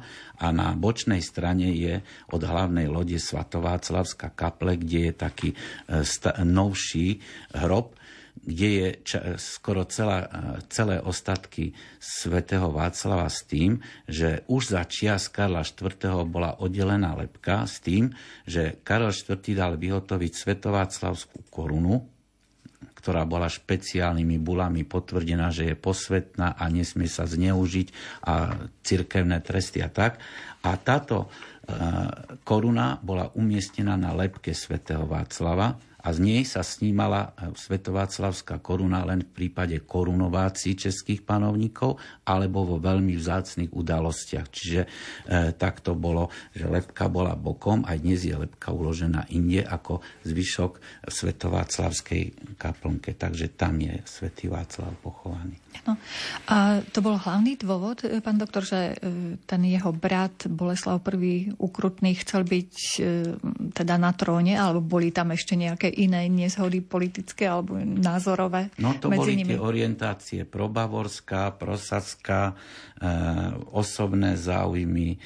[0.42, 2.02] a na bočnej strane je
[2.34, 5.56] od hlavnej lode Svatováclavská kaple, kde je taký e,
[6.42, 7.22] novší
[7.54, 7.94] hrob,
[8.44, 8.88] kde je
[9.38, 10.28] skoro celá,
[10.70, 16.24] celé ostatky svätého Václava s tým, že už za čias Karla IV.
[16.28, 18.10] bola oddelená lepka s tým,
[18.46, 19.42] že Karol IV.
[19.54, 22.06] dal vyhotoviť svetováclavskú korunu,
[22.98, 27.88] ktorá bola špeciálnymi bulami potvrdená, že je posvetná a nesmie sa zneužiť
[28.26, 30.18] a cirkevné tresty a tak.
[30.66, 31.30] A táto
[32.42, 39.26] koruna bola umiestnená na lepke svätého Václava a z nej sa snímala Svetováclavská koruna len
[39.26, 44.46] v prípade korunovácií českých panovníkov alebo vo veľmi vzácných udalostiach.
[44.46, 44.88] Čiže e,
[45.58, 51.02] tak to bolo, že lepka bola bokom, aj dnes je lepka uložená inde ako zvyšok
[51.10, 53.18] Svetováclavskej kaplnke.
[53.18, 55.58] Takže tam je Svetý Václav pochovaný.
[55.86, 55.94] No,
[56.48, 61.54] a to bol hlavný dôvod, e, pán doktor, že e, ten jeho brat Boleslav I.
[61.54, 63.00] Ukrutný chcel byť e,
[63.72, 69.10] teda na tróne, alebo boli tam ešte nejaké iné nezhody politické alebo názorové No to
[69.10, 69.50] medzi boli nimi?
[69.52, 72.54] tie orientácie probavorská, prosacká, e,
[73.74, 75.18] osobné záujmy, e,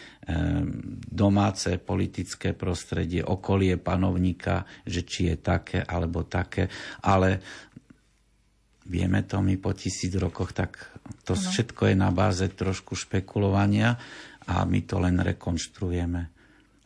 [1.12, 6.72] domáce politické prostredie, okolie panovníka, že či je také alebo také,
[7.04, 7.38] ale
[8.88, 10.78] vieme to my po tisíc rokoch, tak
[11.22, 11.42] to Ano.
[11.44, 13.94] všetko je na báze trošku špekulovania
[14.48, 16.22] a my to len rekonštruujeme.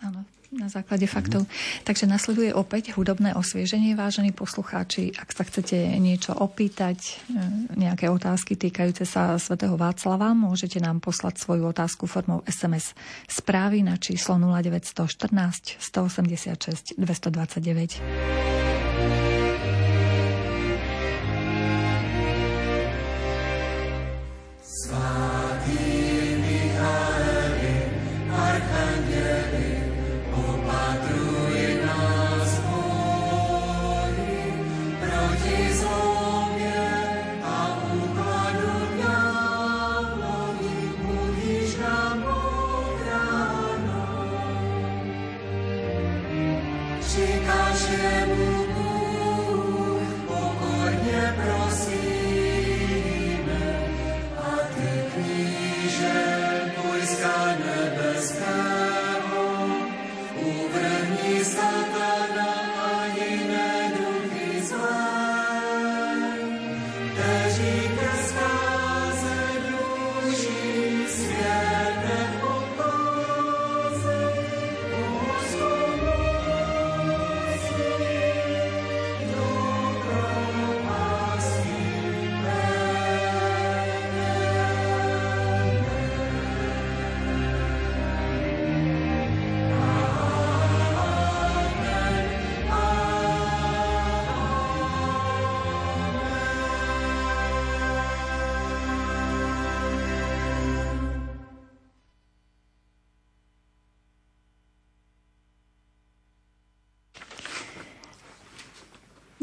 [0.04, 0.20] Áno,
[0.56, 1.44] na základe faktov.
[1.84, 5.12] Takže nasleduje opäť hudobné osvieženie, vážení poslucháči.
[5.14, 7.36] Ak sa chcete niečo opýtať, e,
[7.76, 12.96] nejaké otázky týkajúce sa svätého Václava, môžete nám poslať svoju otázku formou SMS
[13.28, 19.35] správy na číslo 0914 186 229.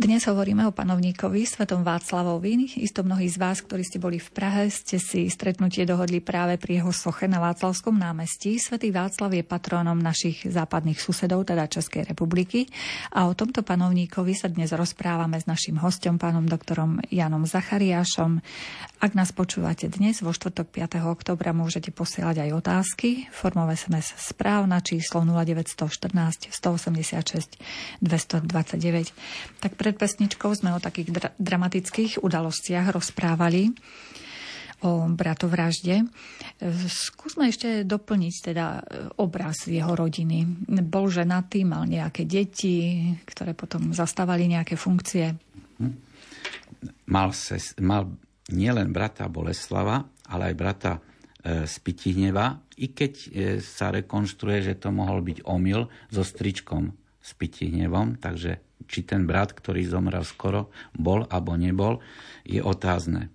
[0.03, 2.75] Dnes hovoríme o panovníkovi Svetom Václavovi.
[2.83, 6.83] Isto mnohí z vás, ktorí ste boli v Prahe, ste si stretnutie dohodli práve pri
[6.83, 8.59] jeho soche na Václavskom námestí.
[8.59, 12.67] Svetý Václav je patrónom našich západných susedov, teda Českej republiky.
[13.15, 18.43] A o tomto panovníkovi sa dnes rozprávame s našim hostom, pánom doktorom Janom Zachariášom.
[18.99, 20.99] Ak nás počúvate dnes, vo štvrtok 5.
[21.07, 27.55] oktobra môžete posielať aj otázky formou SMS správ na číslo 0914 186
[28.03, 29.63] 229.
[29.63, 33.71] Tak pred pesničkou sme o takých dra- dramatických udalostiach rozprávali
[34.83, 36.03] o bratovražde.
[36.03, 36.05] E,
[36.91, 38.81] Skúsme ešte doplniť teda e,
[39.23, 40.43] obraz jeho rodiny.
[40.83, 45.39] Bol ženatý, mal nejaké deti, ktoré potom zastávali nejaké funkcie.
[47.07, 48.11] Mal, ses, mal
[48.51, 53.27] nielen brata Boleslava, ale aj brata e, z Pitihneva, i keď e,
[53.63, 56.91] sa rekonštruuje, že to mohol byť omyl so stričkom
[57.23, 61.99] s Pitihnevom, takže či ten brat, ktorý zomrel skoro, bol alebo nebol,
[62.43, 63.31] je otázne.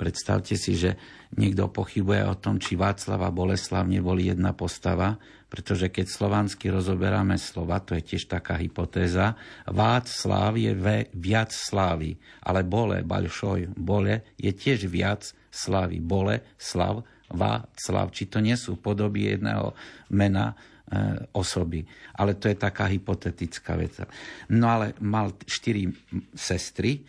[0.00, 0.96] Predstavte si, že
[1.36, 5.20] niekto pochybuje o tom, či Václav a Boleslav neboli jedna postava,
[5.52, 9.36] pretože keď slovansky rozoberáme slova, to je tiež taká hypotéza,
[9.68, 16.00] Václav je ve, viac slávy, ale Bole, Balšoj, Bole je tiež viac slávy.
[16.00, 19.76] Bole, Slav, Václav, či to nie sú podoby jedného
[20.08, 20.56] mena,
[21.32, 21.86] osoby.
[22.18, 24.02] Ale to je taká hypotetická vec.
[24.50, 25.86] No ale mal štyri
[26.34, 27.00] sestry, e,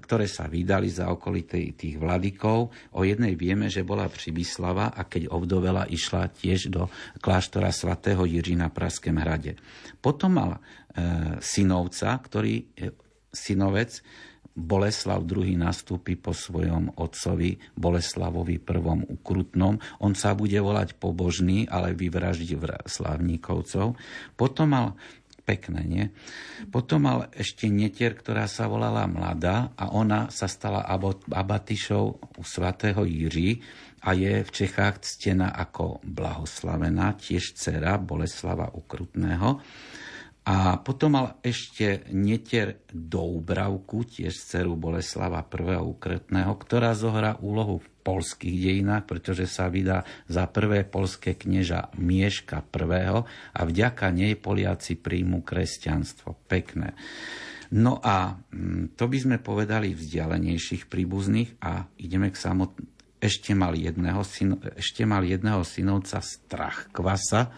[0.00, 2.72] ktoré sa vydali za okolitej tých vladykov.
[2.96, 6.88] O jednej vieme, že bola Přibyslava a keď ovdovela, išla tiež do
[7.20, 9.60] kláštora svätého Jiří na Praském hrade.
[10.00, 10.60] Potom mal e,
[11.44, 12.64] synovca, ktorý
[13.28, 14.00] synovec
[14.52, 18.80] Boleslav II nastúpi po svojom otcovi Boleslavovi I.
[19.08, 19.80] Ukrutnom.
[20.04, 23.96] On sa bude volať pobožný, ale vyvraždí vra- slávníkovcov.
[24.36, 24.86] Potom mal
[25.42, 26.04] pekné, nie?
[26.70, 30.86] Potom mal ešte netier, ktorá sa volala Mladá a ona sa stala
[31.28, 32.04] abatišou
[32.38, 33.58] u svätého Jiří
[34.02, 39.62] a je v Čechách ctená ako blahoslavená, tiež dcera Boleslava Ukrutného.
[40.42, 45.78] A potom mal ešte netier Doubravku, tiež dceru Boleslava I.
[45.78, 52.58] Ukretného, ktorá zohrá úlohu v polských dejinách, pretože sa vydá za prvé polské knieža Mieška
[52.58, 53.22] I.
[53.54, 56.34] a vďaka nej Poliaci príjmu kresťanstvo.
[56.50, 56.98] Pekné.
[57.78, 62.74] No a mm, to by sme povedali vzdialenejších príbuzných a ideme k samot...
[63.22, 64.58] Ešte mal jedného, syno...
[64.74, 67.54] ešte mal jedného synovca Strach Kvasa,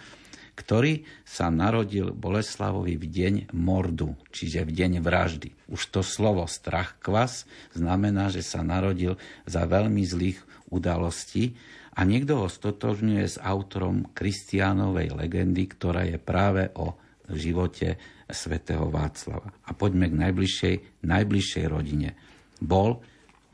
[0.54, 5.50] ktorý sa narodil Boleslavovi v deň mordu, čiže v deň vraždy.
[5.70, 10.38] Už to slovo strach kvas znamená, že sa narodil za veľmi zlých
[10.70, 11.58] udalostí
[11.94, 16.98] a niekto ho stotožňuje s autorom Kristiánovej legendy, ktorá je práve o
[17.30, 17.98] živote
[18.30, 19.54] svätého Václava.
[19.66, 20.74] A poďme k najbližšej,
[21.06, 22.18] najbližšej rodine.
[22.58, 22.98] Bol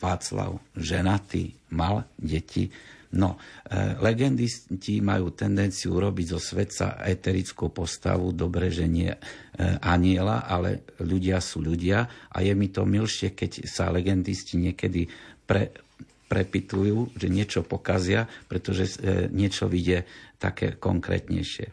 [0.01, 2.73] Václav ženatý, mal deti,
[3.11, 3.35] No,
[3.67, 9.19] e, legendisti majú tendenciu robiť zo svetca eterickú postavu, dobre, že nie e,
[9.83, 15.11] aniela, ale ľudia sú ľudia a je mi to milšie, keď sa legendisti niekedy
[15.43, 15.75] pre,
[16.31, 20.07] prepitujú, že niečo pokazia, pretože e, niečo vidie
[20.39, 21.67] také konkrétnejšie.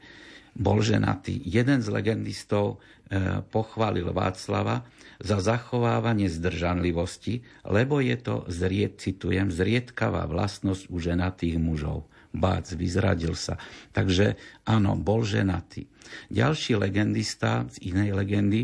[0.57, 1.37] Bol ženatý.
[1.45, 2.81] Jeden z legendistov
[3.13, 4.81] e, pochválil Václava,
[5.17, 12.05] za zachovávanie zdržanlivosti, lebo je to, zried, citujem, zriedkavá vlastnosť u ženatých mužov.
[12.35, 13.57] Bác, vyzradil sa.
[13.95, 14.37] Takže
[14.67, 15.89] áno, bol ženatý.
[16.29, 18.61] Ďalší legendista z inej legendy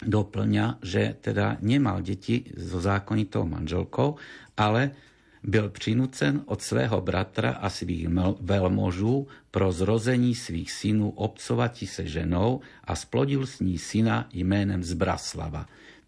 [0.00, 4.20] doplňa, že teda nemal deti so zákonitou manželkou,
[4.56, 5.05] ale
[5.46, 8.08] byl přinucen od svého bratra a svých
[8.40, 15.66] veľmožů pro zrození svých synů obcovati se ženou a splodil s ní syna jménem Zbraslava.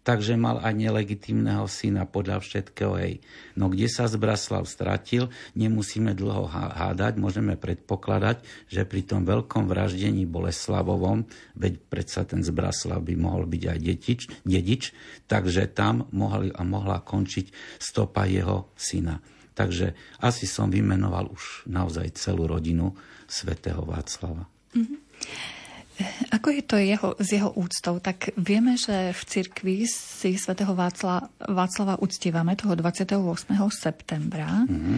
[0.09, 2.97] Takže mal aj nelegitímneho syna podľa všetkého.
[2.97, 3.21] Hej.
[3.53, 8.41] No kde sa Zbraslav stratil, nemusíme dlho hádať, môžeme predpokladať,
[8.73, 14.21] že pri tom veľkom vraždení Boleslavovom, veď predsa ten Zbraslav by mohol byť aj dedič,
[14.41, 14.83] dedič
[15.29, 19.21] takže tam mohli, a mohla končiť stopa jeho syna.
[19.53, 19.93] Takže
[20.25, 22.97] asi som vymenoval už naozaj celú rodinu
[23.29, 24.49] svätého Václava.
[24.73, 25.58] Mm-hmm.
[26.31, 27.99] Ako je to jeho, s jeho úctou?
[27.99, 33.19] Tak vieme, že v cirkvi si svätého Václava, Václava uctívame toho 28.
[33.73, 34.97] septembra mm-hmm.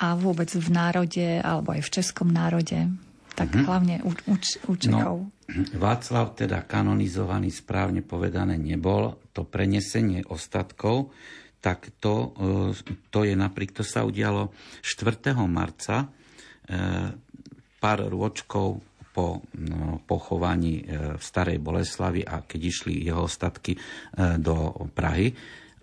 [0.00, 2.88] a vôbec v národe, alebo aj v českom národe,
[3.36, 3.66] tak mm-hmm.
[3.68, 5.16] hlavne u, u, u Čechov.
[5.28, 5.32] No,
[5.84, 9.20] Václav teda kanonizovaný správne povedané nebol.
[9.36, 11.12] To prenesenie ostatkov
[11.58, 15.34] tak to, e, to je napríklad, to sa udialo 4.
[15.50, 16.06] marca, e,
[17.82, 18.78] pár rôčkov
[19.18, 23.74] po no, pochovaní e, v Starej Boleslavi a keď išli jeho ostatky
[24.38, 25.34] do Prahy.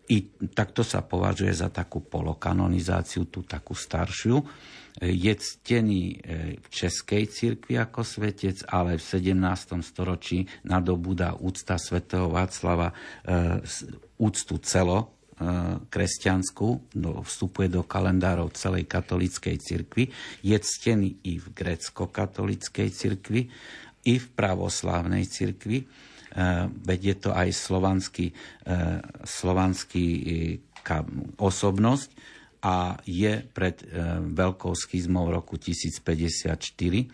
[0.06, 0.18] I
[0.54, 4.38] takto sa považuje za takú polokanonizáciu, tú takú staršiu.
[5.02, 6.22] Je ctený
[6.62, 9.82] v Českej cirkvi ako svetec, ale v 17.
[9.82, 12.94] storočí nadobúda úcta svätého Václava
[14.22, 15.15] úctu celo
[15.92, 20.08] kresťanskú, do, vstupuje do kalendárov celej katolíckej cirkvi,
[20.40, 23.52] je ctený i v grecko-katolíckej cirkvi,
[24.06, 25.86] i v pravoslávnej cirkvi, e,
[26.70, 28.34] veď je to aj slovanský, e,
[29.26, 30.24] slovanský e,
[31.42, 32.10] osobnosť
[32.62, 33.78] a je pred
[34.34, 37.10] veľkou schizmou roku 1054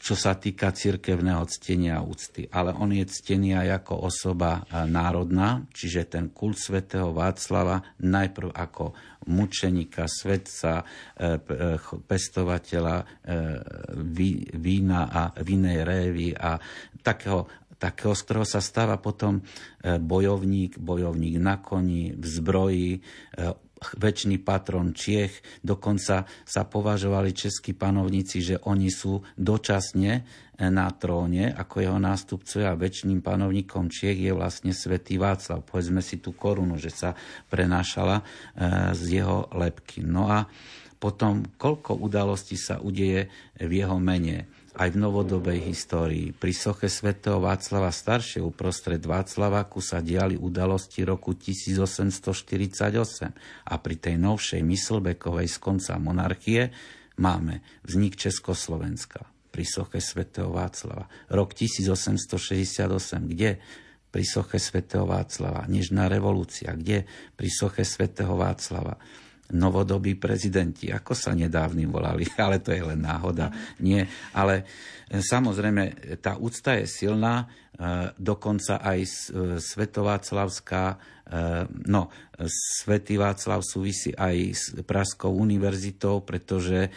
[0.00, 2.48] čo sa týka cirkevného ctenia a úcty.
[2.48, 8.48] Ale on je ctený aj ako osoba e, národná, čiže ten kult svätého Václava najprv
[8.48, 8.96] ako
[9.28, 10.84] mučenika, svetca, e,
[11.36, 12.96] e, pestovateľa
[14.56, 16.56] vína a vinej révy a
[17.04, 17.46] takého
[17.80, 19.40] takého, z ktorého sa stáva potom
[19.80, 23.00] bojovník, bojovník na koni, v zbroji,
[23.80, 30.22] väčší patron Čiech, dokonca sa považovali českí panovníci, že oni sú dočasne e,
[30.68, 35.64] na tróne ako jeho nástupcovia a väčšným panovníkom Čiech je vlastne svätý Václav.
[35.64, 37.16] Povedzme si tú korunu, že sa
[37.48, 38.24] prenášala e,
[38.92, 40.04] z jeho lepky.
[40.04, 40.44] No a
[41.00, 46.30] potom, koľko udalostí sa udeje v jeho mene aj v novodobej histórii.
[46.30, 54.16] Pri soche svätého Václava staršie uprostred Václavaku sa diali udalosti roku 1848 a pri tej
[54.20, 56.70] novšej Myslbekovej z konca monarchie
[57.18, 61.10] máme vznik Československa pri soche svätého Václava.
[61.26, 63.58] Rok 1868, kde
[64.10, 68.98] pri soche svätého Václava, Nežná revolúcia, kde pri soche svätého Václava
[69.54, 73.50] novodobí prezidenti, ako sa nedávni volali, ale to je len náhoda.
[73.82, 74.62] Nie, ale
[75.10, 79.08] e, samozrejme tá úcta je silná, e, dokonca aj e,
[79.58, 81.18] Svetováclavská
[81.86, 82.10] no,
[82.50, 86.90] Svetý Václav súvisí aj s Pražskou univerzitou, pretože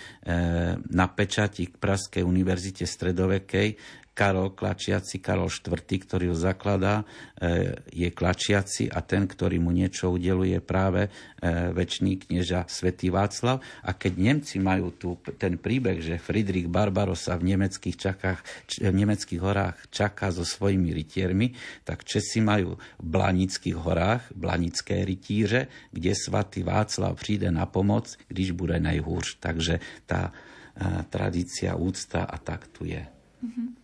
[0.89, 3.77] na pečati k Pražskej univerzite stredovekej
[4.13, 7.01] Karol Klačiaci, Karol IV., ktorý ho zakladá,
[7.33, 13.57] e, je Klačiaci a ten, ktorý mu niečo udeluje práve e, väčší knieža svätý Václav.
[13.81, 18.39] A keď Nemci majú tu ten príbeh, že Friedrich Barbarossa v nemeckých, čakách,
[18.85, 25.89] v nemeckých horách čaká so svojimi rytiermi, tak Česi majú v Blanických horách blanické rytíře,
[25.89, 29.41] kde svatý Václav príde na pomoc, když bude najhúrš.
[29.41, 33.01] Takže tá e, tradícia, úcta a tak tu je.
[33.41, 33.82] Mm-hmm.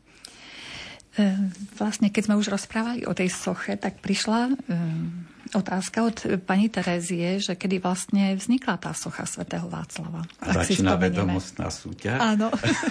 [1.20, 6.18] Ehm, vlastne, keď sme už rozprávali o tej soche, tak prišla ehm, otázka od
[6.48, 10.24] pani Terézie, že kedy vlastne vznikla tá socha svätého Václava.
[10.40, 12.24] Začína vedomostná súťaž.
[12.24, 12.48] Áno.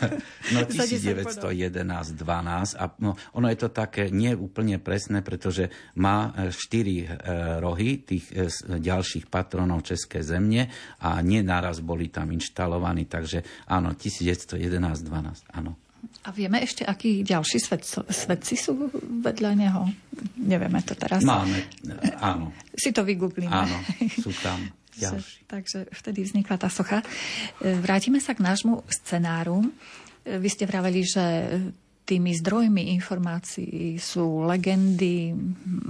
[0.52, 7.06] no 1911-12 a no, ono je to také nie úplne presné, pretože má e, štyri
[7.06, 7.08] e,
[7.64, 10.68] rohy tých e, ďalších patronov Českej zemne
[11.00, 15.87] a nie naraz boli tam inštalovaní, takže áno, 1911-12, áno.
[16.26, 18.90] A vieme ešte, akí ďalší svet, svetci sú
[19.24, 19.82] vedľa neho?
[20.38, 21.24] Nevieme to teraz.
[21.24, 21.64] Máme,
[22.20, 22.52] áno.
[22.74, 23.50] Si to vygooglíme.
[23.50, 23.78] Áno,
[24.18, 24.58] sú tam
[25.02, 25.46] ďalší.
[25.46, 27.00] Takže vtedy vznikla tá socha.
[27.62, 29.62] E, vrátime sa k nášmu scenáru.
[30.26, 31.24] E, vy ste vraveli, že
[32.08, 35.36] tými zdrojmi informácií sú legendy,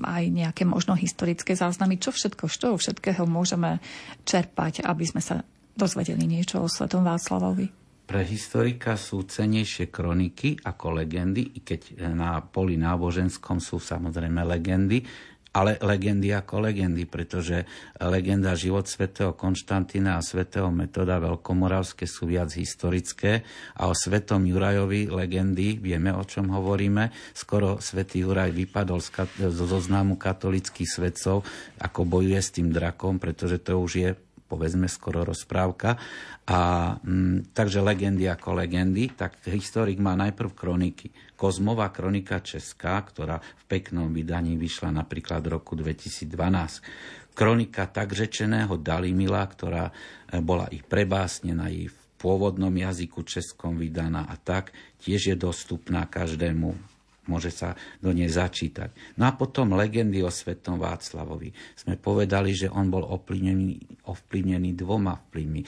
[0.03, 2.03] aj nejaké možno historické záznamy.
[2.03, 3.79] Čo všetko, z toho všetkého môžeme
[4.27, 5.47] čerpať, aby sme sa
[5.79, 7.88] dozvedeli niečo o Svetom Václavovi?
[8.09, 15.05] Pre historika sú cenejšie kroniky ako legendy, i keď na poli náboženskom sú samozrejme legendy,
[15.53, 17.69] ale legendy ako legendy, pretože
[18.01, 23.45] legenda život svätého Konštantína a svätého Metoda Veľkomoravské sú viac historické
[23.77, 29.05] a o svetom Jurajovi legendy, vieme o čom hovoríme, skoro svätý Juraj vypadol
[29.53, 31.45] zo zoznamu katolických svetcov,
[31.81, 34.11] ako bojuje s tým drakom, pretože to už je
[34.49, 36.01] povedzme skoro rozprávka.
[36.49, 36.61] A
[37.05, 41.13] m, mm, takže legendy ako legendy, tak historik má najprv kroniky.
[41.37, 47.37] Kozmová kronika Česká, ktorá v peknom vydaní vyšla napríklad v roku 2012.
[47.37, 49.95] Kronika tak řečeného Dalimila, ktorá
[50.27, 54.75] e, bola ich prebásnená i v pôvodnom jazyku českom vydaná a tak,
[55.07, 56.98] tiež je dostupná každému
[57.29, 58.91] môže sa do nej začítať.
[59.21, 61.53] No a potom legendy o svetom Václavovi.
[61.77, 65.63] Sme povedali, že on bol ovplyvnený, ovplyvnený dvoma vplyvmi.
[65.63, 65.67] E,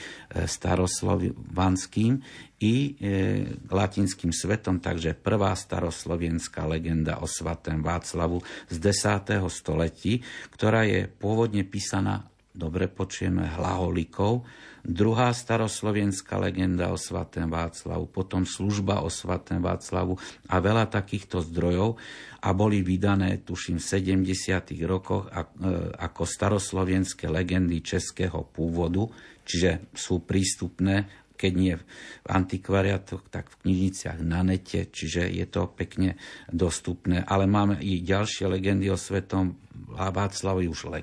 [0.49, 2.17] staroslovanským
[2.61, 2.91] i e,
[3.69, 9.37] latinským svetom, takže prvá staroslovenská legenda o svatom Václavu z 10.
[9.47, 12.25] století, ktorá je pôvodne písaná,
[12.61, 14.45] dobre počujeme, hlaholikou,
[14.85, 21.97] druhá staroslovenská legenda o svatém Václavu, potom služba o svatém Václavu a veľa takýchto zdrojov
[22.45, 24.77] a boli vydané, tuším, v 70.
[24.85, 25.45] rokoch e,
[25.97, 29.09] ako staroslovenské legendy českého pôvodu,
[29.45, 31.85] čiže sú prístupné keď nie v
[32.29, 36.13] antikvariatoch, tak v knižniciach na nete, čiže je to pekne
[36.53, 37.25] dostupné.
[37.25, 39.57] Ale máme i ďalšie legendy o svetom
[39.91, 40.93] Václavovi už,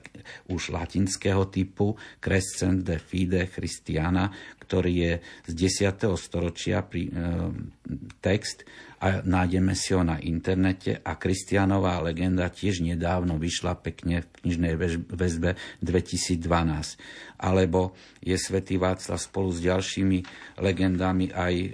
[0.48, 4.30] už latinského typu, Crescent de Fide Christiana,
[4.62, 5.12] ktorý je
[5.50, 5.52] z
[5.90, 6.14] 10.
[6.14, 7.12] storočia pri, e,
[8.22, 8.64] text
[8.98, 14.74] a nájdeme si ho na internete a Kristianová legenda tiež nedávno vyšla pekne v knižnej
[15.06, 16.98] väzbe 2012.
[17.38, 20.18] Alebo je svätý Václav spolu s ďalšími
[20.58, 21.68] legendami aj e,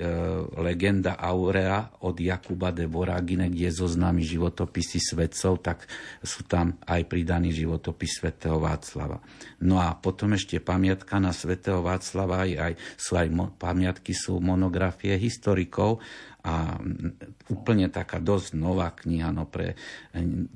[0.61, 5.89] legenda Aurea od Jakuba de Voragine, kde je zoznami životopisy svetcov, tak
[6.20, 9.25] sú tam aj pridaný životopis svätého Václava.
[9.64, 15.16] No a potom ešte pamiatka na svätého Václava, aj, aj, sú aj pamiatky, sú monografie
[15.16, 16.05] historikov
[16.45, 16.77] a
[17.49, 19.81] úplne taká dosť nová kniha, no pre,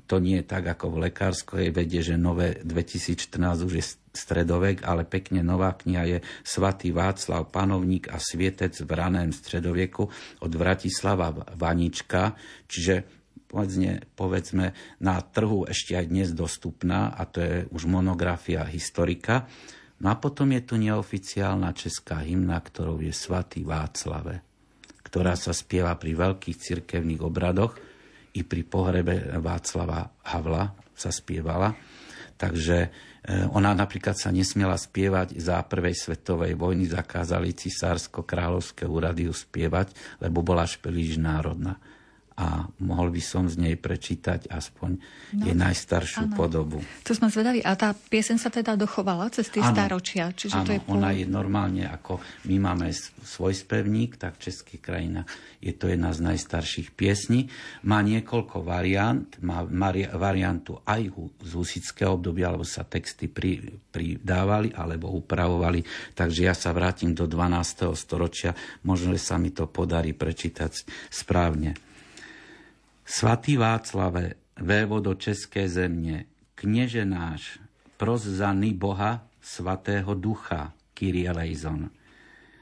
[0.05, 5.09] to nie je tak ako v lekárskej vede, že nové 2014 už je stredovek, ale
[5.09, 10.05] pekne nová kniha je Svatý Václav, panovník a svietec v raném stredoveku
[10.45, 12.37] od Vratislava Vanička,
[12.69, 13.09] čiže
[13.49, 19.49] povedzme, povedzme na trhu ešte aj dnes dostupná a to je už monografia historika.
[20.05, 24.48] No a potom je tu neoficiálna česká hymna, ktorou je Svatý Václave
[25.09, 27.73] ktorá sa spieva pri veľkých cirkevných obradoch.
[28.37, 31.73] I pri pohrebe Václava Havla sa spievala.
[32.39, 32.89] Takže e,
[33.51, 39.91] ona napríklad sa nesmiela spievať za prvej svetovej vojny, zakázali cisársko-kráľovské úrady ju spievať,
[40.23, 40.79] lebo bola až
[41.19, 41.75] národná.
[42.39, 46.39] A mohol by som z nej prečítať aspoň no, jej najstaršiu áno.
[46.39, 46.79] podobu.
[47.03, 47.59] To sme zvedali.
[47.59, 50.31] A tá piesen sa teda dochovala cez tie áno, staročia?
[50.31, 52.95] Čiže áno, to je ona je normálne ako my máme
[53.27, 55.27] svoj spevník, tak v českých krajinách
[55.59, 57.51] je to jedna z najstarších piesní.
[57.83, 59.27] Má niekoľko variant.
[59.43, 59.67] Má
[60.15, 61.11] variantu aj
[61.43, 65.83] z husického obdobia, alebo sa texty pri, pridávali alebo upravovali.
[66.15, 67.91] Takže ja sa vrátim do 12.
[67.99, 68.55] storočia.
[68.87, 71.88] Možno, že sa mi to podarí prečítať správne.
[73.09, 77.59] Svatý Václave, vévodo České země, kněže náš,
[77.97, 81.89] pros za Boha, svatého ducha, Kyrie Lejzon.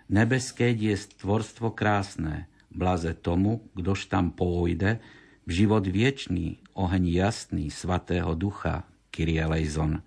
[0.09, 5.03] Nebeské je stvorstvo krásné, blaze tomu, kdož tam pôjde,
[5.43, 9.99] v život viečný, oheň jasný, svatého ducha, Kyrie Lejzon.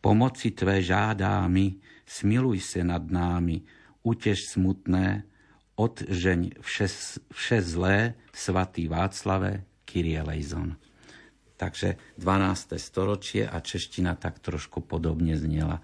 [0.00, 3.66] Pomoci Tvé žádá mi, smiluj se nad námi,
[4.06, 5.26] utež smutné,
[5.78, 6.86] odžeň vše,
[7.30, 10.74] vše zlé, svatý Václave, Kyrie Lejzon.
[11.58, 12.78] Takže 12.
[12.78, 15.82] storočie a čeština tak trošku podobne znela.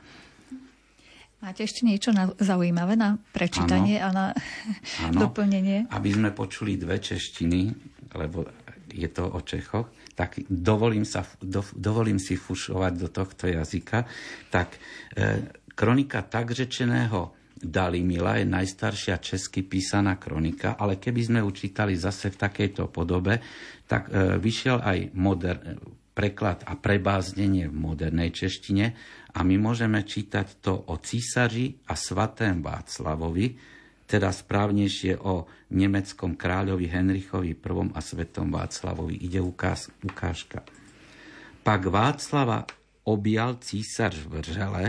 [1.42, 4.26] Máte ešte niečo na, zaujímavé na prečítanie ano, a na
[5.10, 5.90] ano, doplnenie?
[5.90, 7.60] Aby sme počuli dve češtiny,
[8.16, 8.48] lebo
[8.94, 14.06] je to o Čechoch, tak dovolím, sa, do, dovolím si fušovať do tohto jazyka.
[14.48, 14.78] Tak e,
[15.74, 22.40] kronika tak řečeného Dalimila je najstaršia česky písaná kronika, ale keby sme učítali zase v
[22.42, 23.38] takejto podobe,
[23.86, 25.78] tak e, vyšiel aj moder,
[26.14, 28.94] preklad a prebáznenie v modernej češtine
[29.34, 33.58] a my môžeme čítať to o císaři a svatém Václavovi,
[34.06, 39.18] teda správnejšie o nemeckom kráľovi Henrichovi I a svetom Václavovi.
[39.26, 40.62] Ide ukáz, ukážka.
[41.66, 42.66] Pak Václava
[43.06, 44.84] objal císař v Vržele,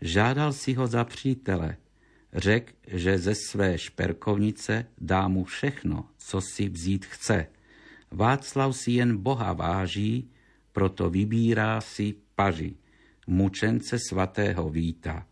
[0.00, 1.76] žádal si ho za přítele–
[2.34, 7.46] Řek, že ze své šperkovnice dá mu všechno, co si vzít chce.
[8.10, 10.30] Václav si jen Boha váží,
[10.72, 12.76] proto vybírá si paži,
[13.26, 15.26] mučence svatého Víta.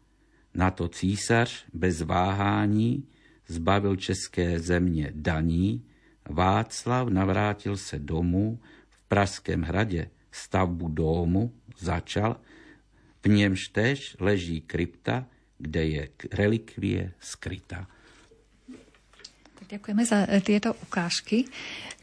[0.55, 3.05] Na to císař bez váhání
[3.47, 5.85] zbavil české země daní,
[6.31, 12.37] Václav navrátil se domů, v Pražském hradě stavbu domu začal,
[13.25, 15.27] v němž tež leží krypta,
[15.63, 16.03] kde je
[16.35, 17.87] relikvie skrytá.
[19.73, 21.49] Ďakujeme za e, tieto ukážky.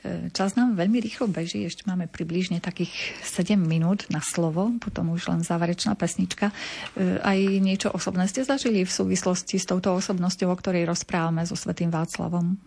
[0.01, 5.13] E, čas nám veľmi rýchlo beží, ešte máme približne takých 7 minút na slovo, potom
[5.13, 6.49] už len záverečná pesnička.
[6.49, 11.53] E, aj niečo osobné ste zažili v súvislosti s touto osobnosťou, o ktorej rozprávame so
[11.53, 12.57] Svetým Václavom?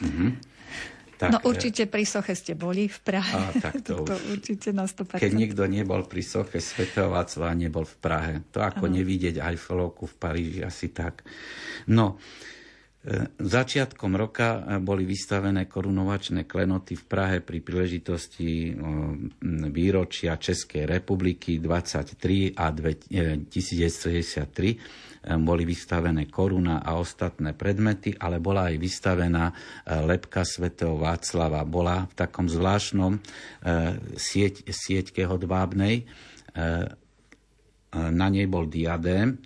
[0.00, 0.51] Mm-hmm.
[1.22, 3.30] Tak, no určite pri Soche ste boli v Prahe.
[3.30, 5.22] A, tak to, to určite na 100%.
[5.22, 8.42] Keď nikto nebol pri Soche Svetého Václava, nebol v Prahe.
[8.50, 8.98] To ako ano.
[8.98, 11.22] nevidieť Eiffelovku v Paríži, asi tak.
[11.86, 12.18] No,
[13.06, 18.74] e, Začiatkom roka boli vystavené korunovačné klenoty v Prahe pri príležitosti
[19.70, 28.76] výročia Českej republiky 23 a 1963 boli vystavené koruna a ostatné predmety, ale bola aj
[28.78, 29.54] vystavená e,
[30.02, 31.62] lepka svätého Václava.
[31.62, 33.20] Bola v takom zvláštnom e,
[34.18, 36.02] sieť, sieťke hodvábnej.
[36.02, 36.04] E,
[37.92, 39.38] na nej bol diadém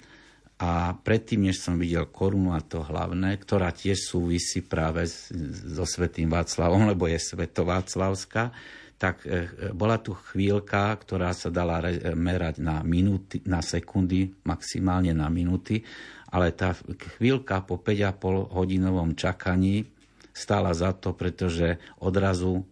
[0.56, 6.32] a predtým, než som videl korunu a to hlavné, ktorá tiež súvisí práve so Svetým
[6.32, 8.56] Václavom, lebo je Svetováclavská,
[8.96, 11.84] tak e, bola tu chvíľka, ktorá sa dala
[12.16, 15.84] merať na minúty, na sekundy, maximálne na minúty,
[16.32, 16.72] ale tá
[17.16, 19.84] chvíľka po 5,5 hodinovom čakaní
[20.32, 22.64] stála za to, pretože odrazu,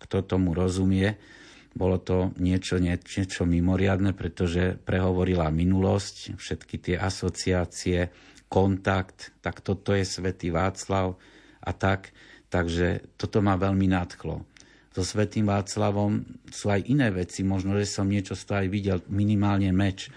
[0.00, 1.20] kto tomu rozumie,
[1.76, 8.10] bolo to niečo, niečo mimoriadne, pretože prehovorila minulosť, všetky tie asociácie,
[8.50, 11.14] kontakt, tak toto je svätý Václav
[11.62, 12.10] a tak.
[12.50, 14.42] Takže toto ma veľmi nadchlo
[14.90, 18.98] so Svetým Václavom sú aj iné veci, možno, že som niečo z toho aj videl,
[19.06, 20.10] minimálne meč.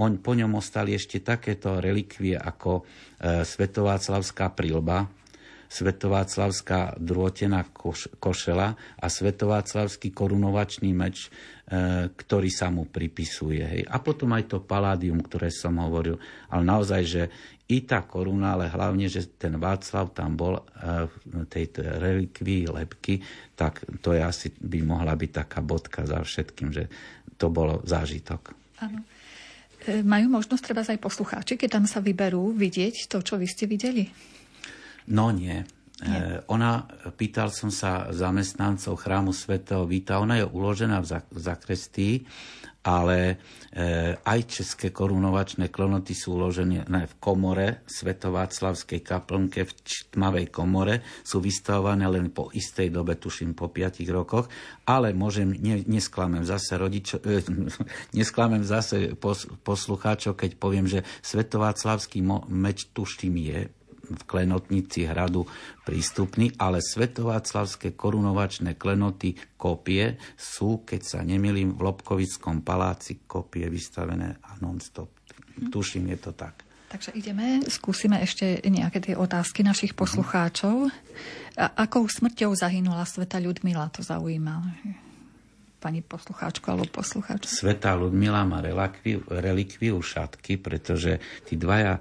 [0.00, 5.04] On, po ňom ostali ešte takéto relikvie ako uh, Svetováclavská prilba,
[5.70, 13.62] Svetováclavská drôtená koš, košela a Svetováclavský korunovačný meč, uh, ktorý sa mu pripisuje.
[13.62, 13.82] Hej.
[13.86, 16.18] A potom aj to paládium, ktoré som hovoril.
[16.50, 17.22] Ale naozaj, že
[17.70, 23.22] i tá koruna, ale hlavne, že ten Václav tam bol eh, v tej relikvii lepky,
[23.54, 26.90] tak to je asi by mohla byť taká bodka za všetkým, že
[27.38, 28.52] to bolo zážitok.
[28.82, 29.06] Áno.
[29.86, 33.64] E, majú možnosť treba aj poslucháči, keď tam sa vyberú, vidieť to, čo vy ste
[33.64, 34.04] videli?
[35.08, 35.64] No nie.
[36.00, 36.40] Nie.
[36.48, 42.24] Ona, pýtal som sa zamestnancov chrámu svätého Víta, ona je uložená v zakrestii,
[42.80, 43.36] ale
[43.68, 49.72] e, aj české korunovačné klonoty sú uložené v komore Svetováclavskej kaplnke v
[50.16, 54.48] tmavej komore, sú vystavované len po istej dobe, tuším po 5 rokoch,
[54.88, 57.44] ale môžem, ne, nesklamem zase rodičo, e,
[58.16, 63.60] nesklamem zase pos, poslucháčov, keď poviem, že Svetováclavský meč tuším je
[64.10, 65.46] v klenotnici hradu
[65.86, 74.42] prístupný, ale svetováclavské korunovačné klenoty kopie sú, keď sa nemilím, v Lobkovickom paláci kopie vystavené
[74.42, 75.10] a non-stop.
[75.58, 75.70] Hm.
[75.70, 76.66] Tuším, je to tak.
[76.90, 80.90] Takže ideme, skúsime ešte nejaké tie otázky našich poslucháčov.
[81.54, 84.54] A akou smrťou zahynula sveta Ľudmila, to zaujíma
[85.80, 87.48] pani poslucháčku alebo poslucháčku?
[87.48, 91.16] Sveta Ludmila má relikviu, relikviu šatky, pretože
[91.48, 91.96] tí dvaja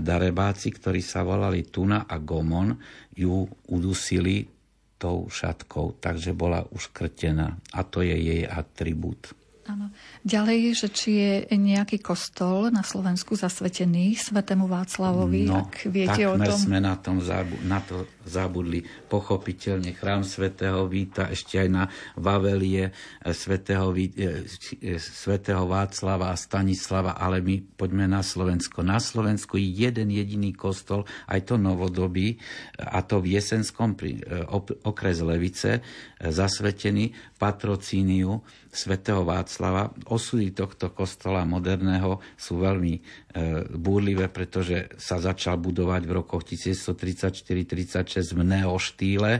[0.00, 2.72] darebáci, ktorí sa volali Tuna a Gomon,
[3.12, 4.48] ju udusili
[4.96, 7.76] tou šatkou, takže bola uškrtená.
[7.76, 9.36] A to je jej atribút.
[9.62, 9.94] Áno.
[10.26, 16.34] Ďalej, že či je nejaký kostol na Slovensku zasvetený svetému Václavovi, no, ak viete o
[16.34, 16.58] tom.
[16.58, 18.82] sme na, tom zabu- na to zabudli.
[19.06, 21.86] Pochopiteľne chrám svätého Víta, ešte aj na
[22.18, 24.50] Vavelie e, svätého, Ví- e,
[24.82, 28.82] e, svätého Václava a Stanislava, ale my poďme na Slovensko.
[28.82, 32.34] Na Slovensku je jeden jediný kostol, aj to novodobý,
[32.82, 33.94] a to v Jesenskom
[34.82, 35.82] okres Levice,
[36.18, 38.38] zasvetený patrocíniu
[38.70, 39.90] svätého Václava.
[40.06, 43.00] Osudy tohto kostola moderného sú veľmi e,
[43.74, 49.32] búrlivé, pretože sa začal budovať v rokoch 1934-36 v neoštýle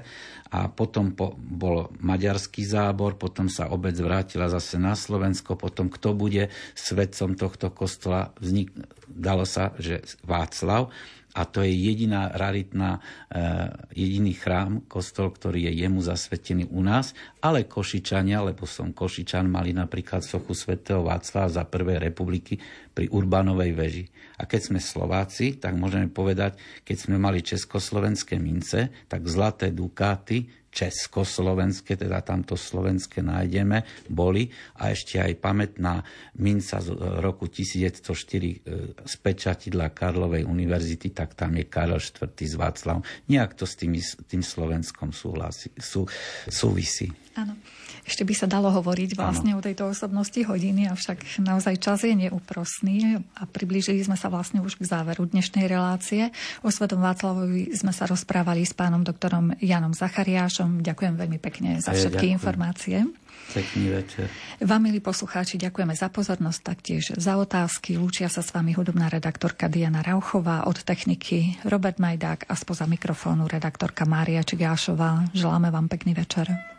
[0.51, 6.19] a potom po, bol maďarský zábor, potom sa obec vrátila zase na Slovensko, potom kto
[6.19, 8.75] bude svetcom tohto kostola, vznik,
[9.07, 10.91] dalo sa, že Václav
[11.33, 17.17] a to je jediná raritná, uh, jediný chrám, kostol, ktorý je jemu zasvetený u nás,
[17.41, 22.61] ale Košičania, lebo som Košičan, mali napríklad sochu svätého Václava za prvej republiky
[22.93, 24.05] pri Urbanovej veži.
[24.39, 30.62] A keď sme Slováci, tak môžeme povedať, keď sme mali československé mince, tak zlaté dukáty
[30.73, 34.49] československé, teda tamto slovenské nájdeme, boli
[34.81, 36.01] a ešte aj pamätná
[36.41, 38.57] minca z roku 1904 e,
[39.05, 42.33] z pečatidla Karlovej univerzity, tak tam je Karol IV.
[42.33, 43.05] z Václav.
[43.29, 43.93] Nejak to s tým,
[44.25, 46.09] tým Slovenskom súhlasí, sú,
[46.49, 47.13] súvisí.
[47.37, 47.53] Áno.
[48.03, 49.63] Ešte by sa dalo hovoriť vlastne ano.
[49.63, 54.75] o tejto osobnosti hodiny, avšak naozaj čas je neúprosný a priblížili sme sa vlastne už
[54.75, 56.35] k záveru dnešnej relácie.
[56.67, 60.83] O Svetom Václavovi sme sa rozprávali s pánom doktorom Janom Zachariášom.
[60.83, 62.37] Ďakujem veľmi pekne za všetky ďakujem.
[62.37, 62.97] informácie.
[63.53, 64.27] Pekný večer.
[64.65, 68.01] Vám, milí poslucháči, ďakujeme za pozornosť, taktiež za otázky.
[68.01, 73.45] Lúčia sa s vami hudobná redaktorka Diana Rauchová, od techniky Robert Majdák a spoza mikrofónu
[73.51, 75.29] redaktorka Mária Čigášová.
[75.37, 76.72] Želáme vám pekný večer.